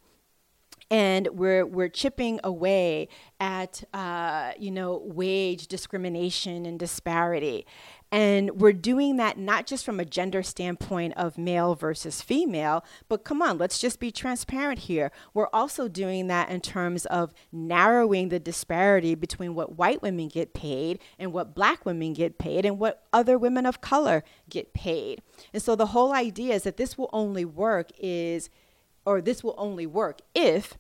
and 0.91 1.29
we're 1.33 1.67
we're 1.67 1.89
chipping 1.89 2.39
away 2.45 3.09
at 3.41 3.83
uh, 3.93 4.53
you 4.59 4.71
know 4.71 5.03
wage 5.05 5.67
discrimination 5.67 6.65
and 6.65 6.79
disparity 6.79 7.67
and 8.13 8.61
we're 8.61 8.73
doing 8.73 9.17
that 9.17 9.37
not 9.37 9.67
just 9.67 9.85
from 9.85 9.99
a 9.99 10.05
gender 10.05 10.43
standpoint 10.43 11.15
of 11.17 11.37
male 11.37 11.75
versus 11.75 12.23
female, 12.23 12.85
but 13.09 13.25
come 13.25 13.43
on, 13.43 13.59
let's 13.59 13.79
just 13.79 13.99
be 13.99 14.13
transparent 14.13 14.81
here. 14.81 15.11
We're 15.35 15.49
also 15.53 15.89
doing 15.89 16.29
that 16.29 16.49
in 16.49 16.61
terms 16.61 17.07
of 17.07 17.35
narrowing 17.51 18.29
the 18.29 18.39
disparity 18.39 19.15
between 19.17 19.55
what 19.55 19.77
white 19.77 20.03
women 20.03 20.29
get 20.29 20.55
paid 20.55 21.01
and 21.19 21.33
what 21.33 21.55
black 21.55 21.85
women 21.85 22.13
get 22.13 22.39
paid 22.39 22.65
and 22.65 22.79
what 22.79 23.05
other 23.13 23.37
women 23.37 23.67
of 23.67 23.81
color 23.81 24.23
get 24.49 24.73
paid. 24.73 25.21
And 25.53 25.63
so 25.63 25.75
the 25.75 25.87
whole 25.87 26.13
idea 26.13 26.55
is 26.55 26.63
that 26.63 26.77
this 26.77 26.97
will 26.97 27.11
only 27.13 27.45
work 27.45 27.91
is 27.99 28.51
or 29.05 29.21
this 29.21 29.43
will 29.43 29.55
only 29.59 29.87
work 29.87 30.21
if 30.35 30.77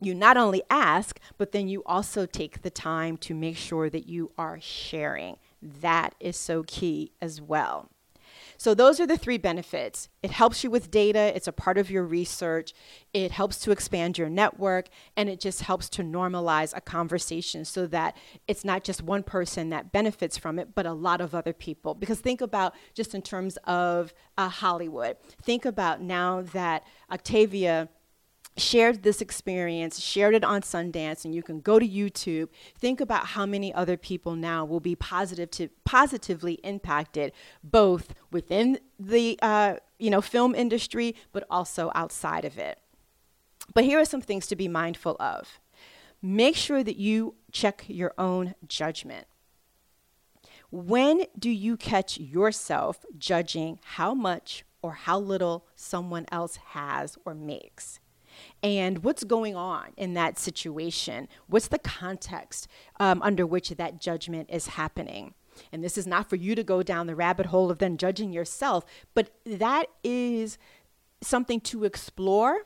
you 0.00 0.14
not 0.14 0.36
only 0.36 0.62
ask, 0.68 1.18
but 1.38 1.52
then 1.52 1.68
you 1.68 1.82
also 1.86 2.26
take 2.26 2.62
the 2.62 2.70
time 2.70 3.16
to 3.16 3.34
make 3.34 3.56
sure 3.56 3.88
that 3.88 4.06
you 4.06 4.30
are 4.36 4.58
sharing. 4.60 5.36
That 5.80 6.14
is 6.20 6.36
so 6.36 6.62
key 6.62 7.12
as 7.20 7.40
well. 7.40 7.90
So, 8.58 8.74
those 8.74 9.00
are 9.00 9.06
the 9.06 9.18
three 9.18 9.38
benefits. 9.38 10.08
It 10.22 10.30
helps 10.30 10.64
you 10.64 10.70
with 10.70 10.90
data, 10.90 11.32
it's 11.34 11.46
a 11.46 11.52
part 11.52 11.76
of 11.76 11.90
your 11.90 12.04
research, 12.04 12.72
it 13.12 13.30
helps 13.30 13.58
to 13.60 13.70
expand 13.70 14.16
your 14.16 14.30
network, 14.30 14.88
and 15.16 15.28
it 15.28 15.40
just 15.40 15.62
helps 15.62 15.88
to 15.90 16.02
normalize 16.02 16.74
a 16.74 16.80
conversation 16.80 17.64
so 17.64 17.86
that 17.88 18.16
it's 18.48 18.64
not 18.64 18.82
just 18.82 19.02
one 19.02 19.22
person 19.22 19.68
that 19.70 19.92
benefits 19.92 20.38
from 20.38 20.58
it, 20.58 20.74
but 20.74 20.86
a 20.86 20.92
lot 20.92 21.20
of 21.20 21.34
other 21.34 21.52
people. 21.52 21.94
Because 21.94 22.20
think 22.20 22.40
about 22.40 22.74
just 22.94 23.14
in 23.14 23.22
terms 23.22 23.58
of 23.64 24.14
uh, 24.38 24.48
Hollywood, 24.48 25.16
think 25.42 25.64
about 25.64 26.00
now 26.00 26.42
that 26.52 26.84
Octavia 27.10 27.88
shared 28.56 29.02
this 29.02 29.20
experience, 29.20 30.00
shared 30.00 30.34
it 30.34 30.44
on 30.44 30.62
Sundance, 30.62 31.24
and 31.24 31.34
you 31.34 31.42
can 31.42 31.60
go 31.60 31.78
to 31.78 31.86
YouTube. 31.86 32.48
Think 32.78 33.00
about 33.00 33.26
how 33.28 33.46
many 33.46 33.72
other 33.74 33.96
people 33.96 34.34
now 34.34 34.64
will 34.64 34.80
be 34.80 34.96
positive 34.96 35.50
to, 35.52 35.68
positively 35.84 36.54
impacted, 36.64 37.32
both 37.62 38.14
within 38.30 38.78
the 38.98 39.38
uh, 39.42 39.76
you 39.98 40.10
know 40.10 40.20
film 40.20 40.54
industry, 40.54 41.14
but 41.32 41.44
also 41.50 41.90
outside 41.94 42.44
of 42.44 42.58
it. 42.58 42.78
But 43.74 43.84
here 43.84 44.00
are 44.00 44.04
some 44.04 44.20
things 44.20 44.46
to 44.48 44.56
be 44.56 44.68
mindful 44.68 45.16
of. 45.20 45.60
Make 46.22 46.56
sure 46.56 46.82
that 46.82 46.96
you 46.96 47.34
check 47.52 47.84
your 47.88 48.14
own 48.16 48.54
judgment. 48.66 49.26
When 50.70 51.24
do 51.38 51.50
you 51.50 51.76
catch 51.76 52.18
yourself 52.18 53.04
judging 53.16 53.78
how 53.82 54.14
much 54.14 54.64
or 54.82 54.94
how 54.94 55.18
little 55.18 55.66
someone 55.76 56.26
else 56.32 56.56
has 56.56 57.16
or 57.24 57.34
makes? 57.34 58.00
And 58.62 59.04
what's 59.04 59.24
going 59.24 59.56
on 59.56 59.92
in 59.96 60.14
that 60.14 60.38
situation? 60.38 61.28
What's 61.46 61.68
the 61.68 61.78
context 61.78 62.68
um, 63.00 63.22
under 63.22 63.46
which 63.46 63.70
that 63.70 64.00
judgment 64.00 64.48
is 64.50 64.68
happening? 64.68 65.34
And 65.72 65.82
this 65.82 65.96
is 65.96 66.06
not 66.06 66.28
for 66.28 66.36
you 66.36 66.54
to 66.54 66.62
go 66.62 66.82
down 66.82 67.06
the 67.06 67.14
rabbit 67.14 67.46
hole 67.46 67.70
of 67.70 67.78
then 67.78 67.96
judging 67.96 68.32
yourself, 68.32 68.84
but 69.14 69.30
that 69.44 69.86
is 70.04 70.58
something 71.22 71.60
to 71.60 71.84
explore 71.84 72.62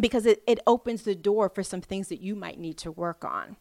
because 0.00 0.26
it, 0.26 0.42
it 0.46 0.60
opens 0.66 1.02
the 1.02 1.14
door 1.14 1.48
for 1.48 1.62
some 1.62 1.80
things 1.80 2.08
that 2.08 2.20
you 2.20 2.34
might 2.34 2.58
need 2.58 2.76
to 2.78 2.90
work 2.90 3.24
on. 3.24 3.56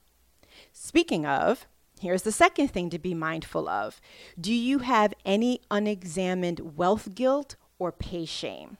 Speaking 0.71 1.25
of, 1.25 1.67
here's 1.99 2.23
the 2.23 2.31
second 2.31 2.69
thing 2.69 2.89
to 2.89 2.99
be 2.99 3.13
mindful 3.13 3.67
of 3.67 4.01
Do 4.39 4.53
you 4.53 4.79
have 4.79 5.13
any 5.25 5.61
unexamined 5.69 6.77
wealth 6.77 7.15
guilt 7.15 7.55
or 7.79 7.91
pay 7.91 8.25
shame? 8.25 8.77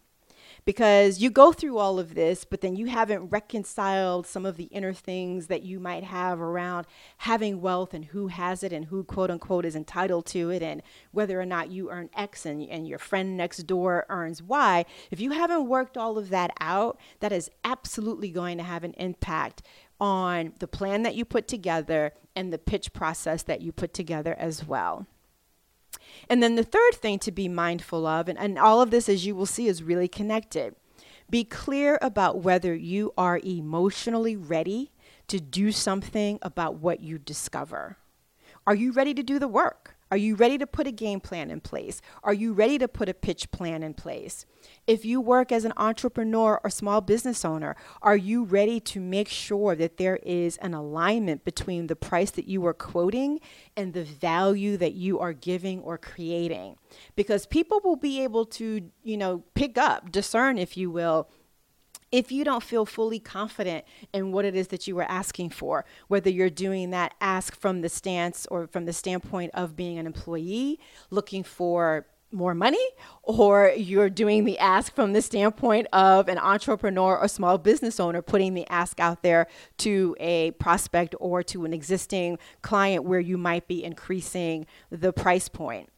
Because 0.68 1.20
you 1.20 1.30
go 1.30 1.54
through 1.54 1.78
all 1.78 1.98
of 1.98 2.14
this, 2.14 2.44
but 2.44 2.60
then 2.60 2.76
you 2.76 2.88
haven't 2.88 3.30
reconciled 3.30 4.28
some 4.28 4.46
of 4.46 4.58
the 4.58 4.66
inner 4.66 4.92
things 4.92 5.48
that 5.48 5.64
you 5.64 5.80
might 5.80 6.04
have 6.04 6.42
around 6.42 6.86
having 7.20 7.62
wealth 7.62 7.94
and 7.94 8.04
who 8.04 8.28
has 8.28 8.64
it 8.64 8.74
and 8.74 8.84
who, 8.84 9.06
quote 9.06 9.32
unquote, 9.32 9.64
is 9.64 9.78
entitled 9.78 10.26
to 10.26 10.50
it 10.50 10.62
and 10.62 10.82
whether 11.12 11.40
or 11.40 11.46
not 11.46 11.72
you 11.72 11.90
earn 11.90 12.10
X 12.18 12.46
and, 12.46 12.62
and 12.64 12.86
your 12.86 13.00
friend 13.00 13.38
next 13.38 13.60
door 13.60 14.06
earns 14.10 14.44
Y. 14.44 14.84
If 15.10 15.22
you 15.22 15.32
haven't 15.32 15.70
worked 15.70 15.96
all 15.96 16.18
of 16.18 16.28
that 16.32 16.52
out, 16.60 17.00
that 17.22 17.32
is 17.32 17.50
absolutely 17.64 18.30
going 18.30 18.58
to 18.58 18.64
have 18.66 18.84
an 18.84 18.94
impact 18.96 19.62
on 20.02 20.52
the 20.60 20.68
plan 20.68 21.04
that 21.04 21.16
you 21.16 21.24
put 21.24 21.48
together 21.48 22.12
and 22.36 22.52
the 22.52 22.58
pitch 22.58 22.92
process 22.92 23.42
that 23.44 23.62
you 23.62 23.72
put 23.72 23.94
together 23.94 24.36
as 24.38 24.68
well. 24.68 25.08
And 26.30 26.42
then 26.42 26.56
the 26.56 26.64
third 26.64 26.96
thing 26.96 27.20
to 27.20 27.32
be 27.32 27.48
mindful 27.48 28.06
of, 28.06 28.28
and, 28.28 28.38
and 28.38 28.58
all 28.58 28.82
of 28.82 28.92
this, 28.92 29.10
as 29.10 29.26
you 29.26 29.36
will 29.36 29.46
see, 29.46 29.68
is 29.68 29.84
really 29.84 30.08
connected. 30.08 30.76
Be 31.30 31.44
clear 31.44 32.00
about 32.02 32.40
whether 32.40 32.74
you 32.74 33.14
are 33.18 33.40
emotionally 33.44 34.36
ready 34.36 34.92
to 35.28 35.40
do 35.40 35.72
something 35.72 36.40
about 36.42 36.76
what 36.76 37.02
you 37.02 37.18
discover. 37.18 37.98
Are 38.66 38.76
you 38.76 38.92
ready 38.94 39.14
to 39.14 39.24
do 39.24 39.40
the 39.40 39.48
work? 39.48 39.97
Are 40.10 40.18
you 40.18 40.36
ready 40.36 40.58
to 40.58 40.66
put 40.66 40.88
a 40.88 40.92
game 40.92 41.20
plan 41.20 41.52
in 41.52 41.60
place? 41.60 42.02
Are 42.24 42.34
you 42.34 42.54
ready 42.54 42.78
to 42.78 42.88
put 42.88 43.10
a 43.10 43.14
pitch 43.14 43.52
plan 43.52 43.84
in 43.84 43.94
place? 43.94 44.46
If 44.86 45.04
you 45.04 45.20
work 45.20 45.52
as 45.52 45.66
an 45.66 45.74
entrepreneur 45.76 46.62
or 46.64 46.70
small 46.70 47.02
business 47.02 47.44
owner, 47.44 47.76
are 48.02 48.16
you 48.16 48.46
ready 48.46 48.80
to 48.82 49.02
make 49.02 49.28
sure 49.28 49.76
that 49.76 49.98
there 49.98 50.18
is 50.24 50.58
an 50.58 50.74
alignment 50.74 51.44
between 51.44 51.88
the 51.88 51.96
price 51.96 52.32
that 52.32 52.48
you 52.48 52.66
are 52.66 52.74
quoting 52.74 53.40
and 53.76 53.94
the 53.94 54.04
value 54.04 54.78
that 54.78 54.94
you 54.94 55.20
are 55.20 55.34
giving 55.34 55.82
or 55.82 55.98
creating? 55.98 56.78
Because 57.16 57.46
people 57.46 57.82
will 57.84 57.98
be 57.98 58.24
able 58.24 58.46
to, 58.46 58.90
you 59.04 59.18
know, 59.18 59.44
pick 59.56 59.78
up, 59.78 60.12
discern, 60.12 60.58
if 60.58 60.78
you 60.78 60.90
will, 60.90 61.30
if 62.12 62.32
you 62.32 62.44
don't 62.44 62.64
feel 62.64 62.86
fully 62.86 63.20
confident 63.20 63.86
in 64.14 64.32
what 64.32 64.46
it 64.46 64.56
is 64.56 64.68
that 64.70 64.88
you 64.88 64.98
are 65.00 65.10
asking 65.10 65.50
for, 65.50 65.86
whether 66.08 66.30
you're 66.30 66.50
doing 66.50 66.92
that 66.92 67.14
ask 67.20 67.56
from 67.56 67.82
the 67.82 67.90
stance 67.90 68.46
or 68.50 68.68
from 68.68 68.86
the 68.86 68.94
standpoint 68.94 69.52
of 69.54 69.76
being 69.76 69.98
an 69.98 70.06
employee 70.06 70.80
looking 71.10 71.44
for 71.44 72.08
more 72.32 72.54
money, 72.54 72.86
or 73.24 73.72
you're 73.78 74.10
doing 74.10 74.44
the 74.44 74.60
ask 74.60 74.94
from 74.94 75.14
the 75.14 75.22
standpoint 75.22 75.88
of 75.94 76.28
an 76.28 76.38
entrepreneur 76.38 77.18
or 77.18 77.28
small 77.28 77.58
business 77.58 78.02
owner 78.02 78.22
putting 78.22 78.54
the 78.54 78.68
ask 78.70 79.00
out 79.00 79.24
there 79.24 79.48
to 79.78 80.14
a 80.20 80.52
prospect 80.52 81.15
or 81.20 81.41
to 81.41 81.63
an 81.63 81.74
existing 81.74 82.38
client 82.62 83.06
where 83.06 83.22
you 83.22 83.38
might 83.38 83.65
be 83.67 83.82
increasing 83.82 84.65
the 84.89 85.13
price 85.13 85.48
point. 85.48 85.89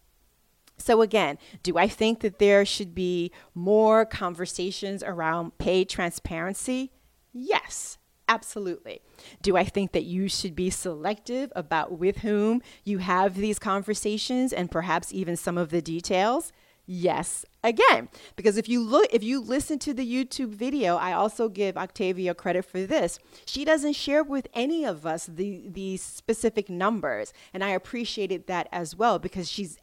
So, 0.80 1.02
again, 1.02 1.38
do 1.62 1.78
I 1.78 1.88
think 1.88 2.22
that 2.22 2.40
there 2.40 2.66
should 2.66 2.96
be 2.96 3.32
more 3.54 4.06
conversations 4.06 5.04
around 5.04 5.58
pay 5.58 5.84
transparency? 5.86 6.92
Yes, 7.34 7.98
absolutely. 8.28 9.02
Do 9.42 9.58
I 9.58 9.66
think 9.66 9.92
that 9.92 10.06
you 10.06 10.30
should 10.30 10.56
be 10.56 10.70
selective 10.70 11.52
about 11.56 12.00
with 12.00 12.20
whom 12.20 12.62
you 12.86 13.00
have 13.00 13.36
these 13.36 13.60
conversations 13.60 14.54
and 14.54 14.72
perhaps 14.72 15.14
even 15.14 15.36
some 15.36 15.58
of 15.58 15.70
the 15.70 15.82
details? 15.82 16.52
Yes, 16.86 17.46
again, 17.64 18.10
because 18.36 18.58
if 18.58 18.70
you 18.70 18.82
look, 18.82 19.08
if 19.12 19.24
you 19.24 19.42
listen 19.42 19.80
to 19.80 19.94
the 19.94 20.06
YouTube 20.06 20.50
video, 20.50 20.96
I 20.96 21.14
also 21.14 21.50
give 21.50 21.78
Octavia 21.78 22.34
credit 22.34 22.66
for 22.66 22.82
this. 22.86 23.20
She 23.46 23.66
doesn't 23.66 23.94
share 23.94 24.24
with 24.24 24.48
any 24.54 24.86
of 24.86 25.06
us 25.06 25.26
the 25.26 25.70
the 25.70 25.98
specific 25.98 26.70
numbers, 26.70 27.34
and 27.54 27.64
I 27.64 27.70
appreciated 27.70 28.48
that 28.48 28.68
as 28.72 28.96
well 28.96 29.20
because 29.20 29.50
she's 29.50 29.78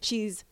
she's 0.00 0.44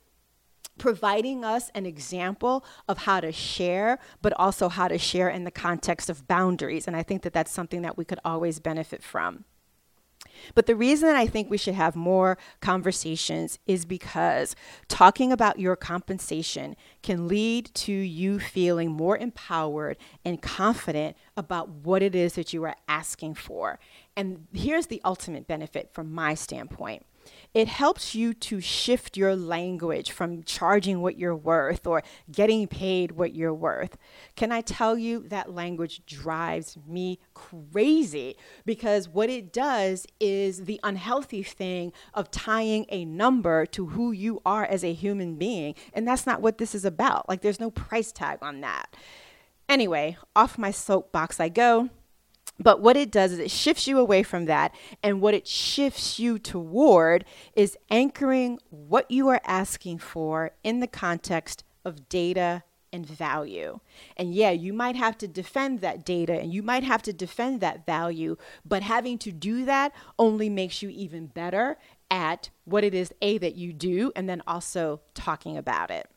providing 0.78 1.44
us 1.44 1.70
an 1.74 1.84
example 1.84 2.64
of 2.88 2.98
how 2.98 3.20
to 3.20 3.30
share, 3.30 3.98
but 4.22 4.32
also 4.34 4.68
how 4.68 4.88
to 4.88 4.96
share 4.96 5.28
in 5.28 5.44
the 5.44 5.50
context 5.50 6.08
of 6.08 6.26
boundaries. 6.26 6.86
And 6.86 6.96
I 6.96 7.02
think 7.02 7.22
that 7.22 7.34
that's 7.34 7.52
something 7.52 7.82
that 7.82 7.98
we 7.98 8.04
could 8.04 8.18
always 8.24 8.58
benefit 8.60 9.02
from. 9.02 9.44
But 10.54 10.66
the 10.66 10.76
reason 10.76 11.10
I 11.10 11.26
think 11.26 11.50
we 11.50 11.58
should 11.58 11.74
have 11.74 11.96
more 11.96 12.38
conversations 12.60 13.58
is 13.66 13.84
because 13.84 14.54
talking 14.88 15.32
about 15.32 15.58
your 15.58 15.76
compensation 15.76 16.76
can 17.02 17.28
lead 17.28 17.74
to 17.74 17.92
you 17.92 18.38
feeling 18.38 18.90
more 18.90 19.16
empowered 19.16 19.96
and 20.24 20.40
confident 20.40 21.16
about 21.36 21.68
what 21.68 22.02
it 22.02 22.14
is 22.14 22.34
that 22.34 22.52
you 22.52 22.64
are 22.64 22.76
asking 22.88 23.34
for. 23.34 23.78
And 24.16 24.46
here's 24.52 24.86
the 24.86 25.00
ultimate 25.04 25.46
benefit 25.46 25.90
from 25.92 26.12
my 26.12 26.34
standpoint 26.34 27.04
it 27.52 27.68
helps 27.68 28.14
you 28.14 28.32
to 28.32 28.60
shift 28.60 29.16
your 29.16 29.34
language 29.34 30.12
from 30.12 30.42
charging 30.44 31.00
what 31.00 31.18
you're 31.18 31.36
worth 31.36 31.86
or 31.86 32.02
getting 32.30 32.68
paid 32.68 33.12
what 33.12 33.34
you're 33.34 33.54
worth. 33.54 33.96
Can 34.36 34.52
I 34.52 34.60
tell 34.60 34.96
you 34.96 35.26
that 35.28 35.52
language 35.52 36.06
drives 36.06 36.78
me 36.86 37.18
crazy 37.34 38.36
because 38.64 39.08
what 39.08 39.30
it 39.30 39.52
does 39.52 40.06
is 40.20 40.64
the 40.64 40.80
unhealthy 40.84 41.42
thing 41.42 41.92
of 42.14 42.30
tying 42.30 42.86
a 42.88 43.04
number 43.04 43.66
to 43.66 43.86
who 43.86 44.12
you 44.12 44.40
are 44.46 44.64
as 44.64 44.84
a 44.84 44.92
human 44.92 45.36
being. 45.36 45.74
And 45.92 46.06
that's 46.06 46.26
not 46.26 46.40
what 46.40 46.58
this 46.58 46.74
is 46.74 46.84
about. 46.84 47.28
Like, 47.28 47.42
there's 47.42 47.60
no 47.60 47.70
price 47.70 48.12
tag 48.12 48.38
on 48.42 48.60
that. 48.60 48.94
Anyway, 49.68 50.16
off 50.34 50.58
my 50.58 50.70
soapbox 50.70 51.40
I 51.40 51.48
go. 51.48 51.90
But 52.62 52.80
what 52.80 52.96
it 52.96 53.10
does 53.10 53.32
is 53.32 53.38
it 53.38 53.50
shifts 53.50 53.88
you 53.88 53.98
away 53.98 54.22
from 54.22 54.44
that. 54.44 54.74
And 55.02 55.20
what 55.20 55.34
it 55.34 55.48
shifts 55.48 56.18
you 56.18 56.38
toward 56.38 57.24
is 57.54 57.76
anchoring 57.90 58.58
what 58.68 59.10
you 59.10 59.28
are 59.28 59.40
asking 59.44 59.98
for 59.98 60.52
in 60.62 60.80
the 60.80 60.86
context 60.86 61.64
of 61.84 62.08
data 62.08 62.62
and 62.92 63.06
value. 63.06 63.80
And 64.16 64.34
yeah, 64.34 64.50
you 64.50 64.72
might 64.72 64.96
have 64.96 65.16
to 65.18 65.28
defend 65.28 65.80
that 65.80 66.04
data 66.04 66.38
and 66.38 66.52
you 66.52 66.62
might 66.62 66.84
have 66.84 67.02
to 67.02 67.12
defend 67.12 67.60
that 67.60 67.86
value, 67.86 68.36
but 68.64 68.82
having 68.82 69.16
to 69.18 69.32
do 69.32 69.64
that 69.64 69.92
only 70.18 70.48
makes 70.48 70.82
you 70.82 70.90
even 70.90 71.26
better 71.26 71.78
at 72.10 72.50
what 72.64 72.84
it 72.84 72.92
is, 72.92 73.12
A, 73.22 73.38
that 73.38 73.54
you 73.54 73.72
do, 73.72 74.12
and 74.16 74.28
then 74.28 74.42
also 74.46 75.00
talking 75.14 75.56
about 75.56 75.90
it. 75.90 76.08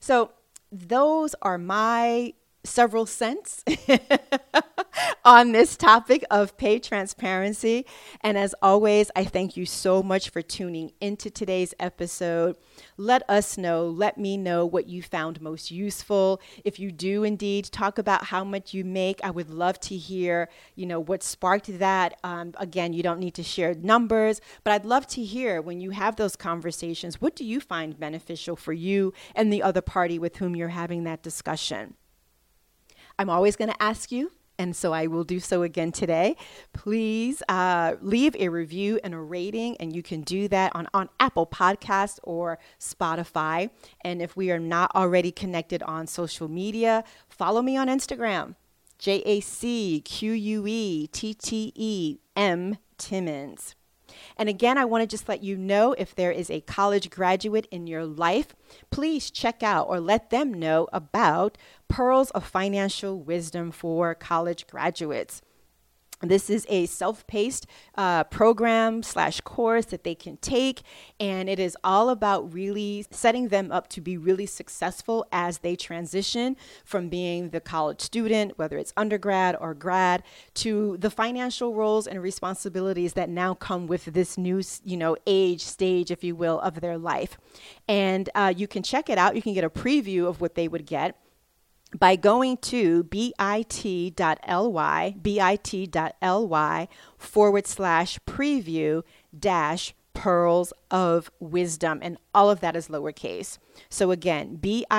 So, 0.00 0.32
those 0.72 1.36
are 1.42 1.58
my 1.58 2.32
several 2.64 3.06
cents 3.06 3.62
on 5.24 5.52
this 5.52 5.76
topic 5.76 6.24
of 6.30 6.56
pay 6.56 6.78
transparency. 6.78 7.86
And 8.20 8.36
as 8.36 8.54
always, 8.62 9.10
I 9.14 9.24
thank 9.24 9.56
you 9.56 9.66
so 9.66 10.02
much 10.02 10.30
for 10.30 10.42
tuning 10.42 10.92
into 11.00 11.30
today's 11.30 11.74
episode. 11.78 12.56
Let 12.96 13.28
us 13.28 13.56
know, 13.56 13.86
let 13.86 14.18
me 14.18 14.36
know 14.36 14.66
what 14.66 14.88
you 14.88 15.02
found 15.02 15.40
most 15.40 15.70
useful. 15.70 16.40
If 16.64 16.78
you 16.78 16.90
do 16.90 17.24
indeed 17.24 17.66
talk 17.66 17.98
about 17.98 18.24
how 18.24 18.44
much 18.44 18.74
you 18.74 18.84
make, 18.84 19.20
I 19.22 19.30
would 19.30 19.50
love 19.50 19.78
to 19.80 19.96
hear, 19.96 20.48
you 20.74 20.86
know, 20.86 21.00
what 21.00 21.22
sparked 21.22 21.78
that. 21.78 22.18
Um, 22.24 22.52
again, 22.58 22.92
you 22.92 23.02
don't 23.02 23.20
need 23.20 23.34
to 23.34 23.42
share 23.42 23.74
numbers, 23.74 24.40
but 24.62 24.72
I'd 24.72 24.84
love 24.84 25.06
to 25.08 25.22
hear 25.22 25.60
when 25.60 25.80
you 25.80 25.90
have 25.90 26.16
those 26.16 26.36
conversations, 26.36 27.20
what 27.20 27.36
do 27.36 27.44
you 27.44 27.60
find 27.60 27.98
beneficial 27.98 28.56
for 28.56 28.72
you 28.72 29.12
and 29.34 29.52
the 29.52 29.62
other 29.62 29.82
party 29.82 30.18
with 30.18 30.36
whom 30.36 30.56
you're 30.56 30.68
having 30.68 31.04
that 31.04 31.22
discussion? 31.22 31.94
I'm 33.18 33.30
always 33.30 33.56
going 33.56 33.70
to 33.70 33.82
ask 33.82 34.10
you, 34.10 34.32
and 34.58 34.74
so 34.74 34.92
I 34.92 35.06
will 35.06 35.24
do 35.24 35.40
so 35.40 35.62
again 35.62 35.92
today. 35.92 36.36
Please 36.72 37.42
uh, 37.48 37.94
leave 38.00 38.34
a 38.36 38.48
review 38.48 39.00
and 39.04 39.14
a 39.14 39.18
rating, 39.18 39.76
and 39.78 39.94
you 39.94 40.02
can 40.02 40.22
do 40.22 40.48
that 40.48 40.74
on, 40.74 40.88
on 40.94 41.08
Apple 41.20 41.46
Podcast 41.46 42.18
or 42.22 42.58
Spotify. 42.78 43.70
And 44.02 44.22
if 44.22 44.36
we 44.36 44.50
are 44.50 44.58
not 44.58 44.94
already 44.94 45.32
connected 45.32 45.82
on 45.82 46.06
social 46.06 46.48
media, 46.48 47.04
follow 47.28 47.62
me 47.62 47.76
on 47.76 47.88
Instagram, 47.88 48.54
J 48.98 49.22
A 49.24 49.40
C 49.40 50.00
Q 50.04 50.32
U 50.32 50.66
E 50.66 51.08
T 51.12 51.34
T 51.34 51.72
E 51.74 52.18
M 52.36 52.78
Timmons. 52.98 53.74
And 54.36 54.48
again, 54.48 54.78
I 54.78 54.84
want 54.84 55.02
to 55.02 55.06
just 55.06 55.28
let 55.28 55.42
you 55.42 55.56
know 55.56 55.92
if 55.92 56.14
there 56.14 56.32
is 56.32 56.50
a 56.50 56.60
college 56.60 57.10
graduate 57.10 57.66
in 57.70 57.86
your 57.86 58.04
life, 58.04 58.54
please 58.90 59.30
check 59.30 59.62
out 59.62 59.88
or 59.88 60.00
let 60.00 60.30
them 60.30 60.52
know 60.52 60.88
about 60.92 61.58
Pearls 61.88 62.30
of 62.30 62.44
Financial 62.44 63.18
Wisdom 63.18 63.70
for 63.70 64.14
College 64.14 64.66
Graduates. 64.66 65.42
This 66.28 66.50
is 66.50 66.66
a 66.68 66.86
self-paced 66.86 67.66
uh, 67.96 68.24
program 68.24 69.02
slash 69.02 69.40
course 69.40 69.86
that 69.86 70.04
they 70.04 70.14
can 70.14 70.36
take, 70.38 70.82
and 71.20 71.48
it 71.48 71.58
is 71.58 71.76
all 71.84 72.10
about 72.10 72.52
really 72.52 73.06
setting 73.10 73.48
them 73.48 73.70
up 73.70 73.88
to 73.88 74.00
be 74.00 74.16
really 74.16 74.46
successful 74.46 75.26
as 75.32 75.58
they 75.58 75.76
transition 75.76 76.56
from 76.84 77.08
being 77.08 77.50
the 77.50 77.60
college 77.60 78.00
student, 78.00 78.58
whether 78.58 78.78
it's 78.78 78.92
undergrad 78.96 79.56
or 79.60 79.74
grad, 79.74 80.22
to 80.54 80.96
the 80.98 81.10
financial 81.10 81.74
roles 81.74 82.06
and 82.06 82.22
responsibilities 82.22 83.14
that 83.14 83.28
now 83.28 83.54
come 83.54 83.86
with 83.86 84.06
this 84.06 84.36
new, 84.36 84.62
you 84.84 84.96
know, 84.96 85.16
age 85.26 85.62
stage, 85.62 86.10
if 86.10 86.24
you 86.24 86.34
will, 86.34 86.60
of 86.60 86.80
their 86.80 86.98
life. 86.98 87.38
And 87.88 88.28
uh, 88.34 88.52
you 88.56 88.66
can 88.66 88.82
check 88.82 89.08
it 89.08 89.18
out. 89.18 89.36
You 89.36 89.42
can 89.42 89.54
get 89.54 89.64
a 89.64 89.70
preview 89.70 90.26
of 90.26 90.40
what 90.40 90.54
they 90.54 90.68
would 90.68 90.86
get 90.86 91.16
by 91.98 92.16
going 92.16 92.56
to 92.58 93.04
bit.ly, 93.04 93.64
bit.ly 95.22 96.88
forward 97.18 97.66
slash 97.66 98.18
preview 98.26 99.02
dash 99.38 99.94
pearls 100.12 100.72
of 100.90 101.30
wisdom. 101.40 101.98
And 102.02 102.18
all 102.34 102.50
of 102.50 102.60
that 102.60 102.76
is 102.76 102.88
lowercase. 102.88 103.58
So 103.88 104.10
again, 104.10 104.56
bit.ly 104.56 104.92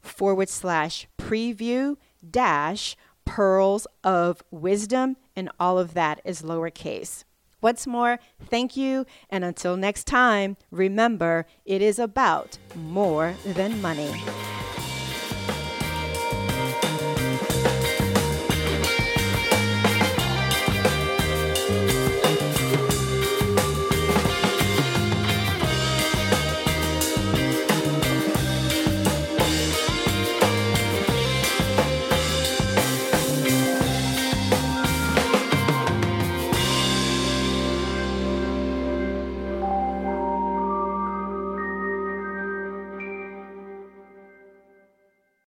forward 0.00 0.48
slash 0.48 1.06
preview 1.18 1.96
dash 2.28 2.96
pearls 3.24 3.86
of 4.02 4.42
wisdom. 4.50 5.16
And 5.36 5.50
all 5.60 5.78
of 5.78 5.94
that 5.94 6.20
is 6.24 6.42
lowercase. 6.42 7.24
What's 7.60 7.86
more, 7.88 8.20
thank 8.46 8.76
you. 8.76 9.04
And 9.30 9.44
until 9.44 9.76
next 9.76 10.06
time, 10.06 10.56
remember, 10.70 11.44
it 11.64 11.82
is 11.82 11.98
about 11.98 12.56
more 12.76 13.34
than 13.44 13.82
money. 13.82 14.14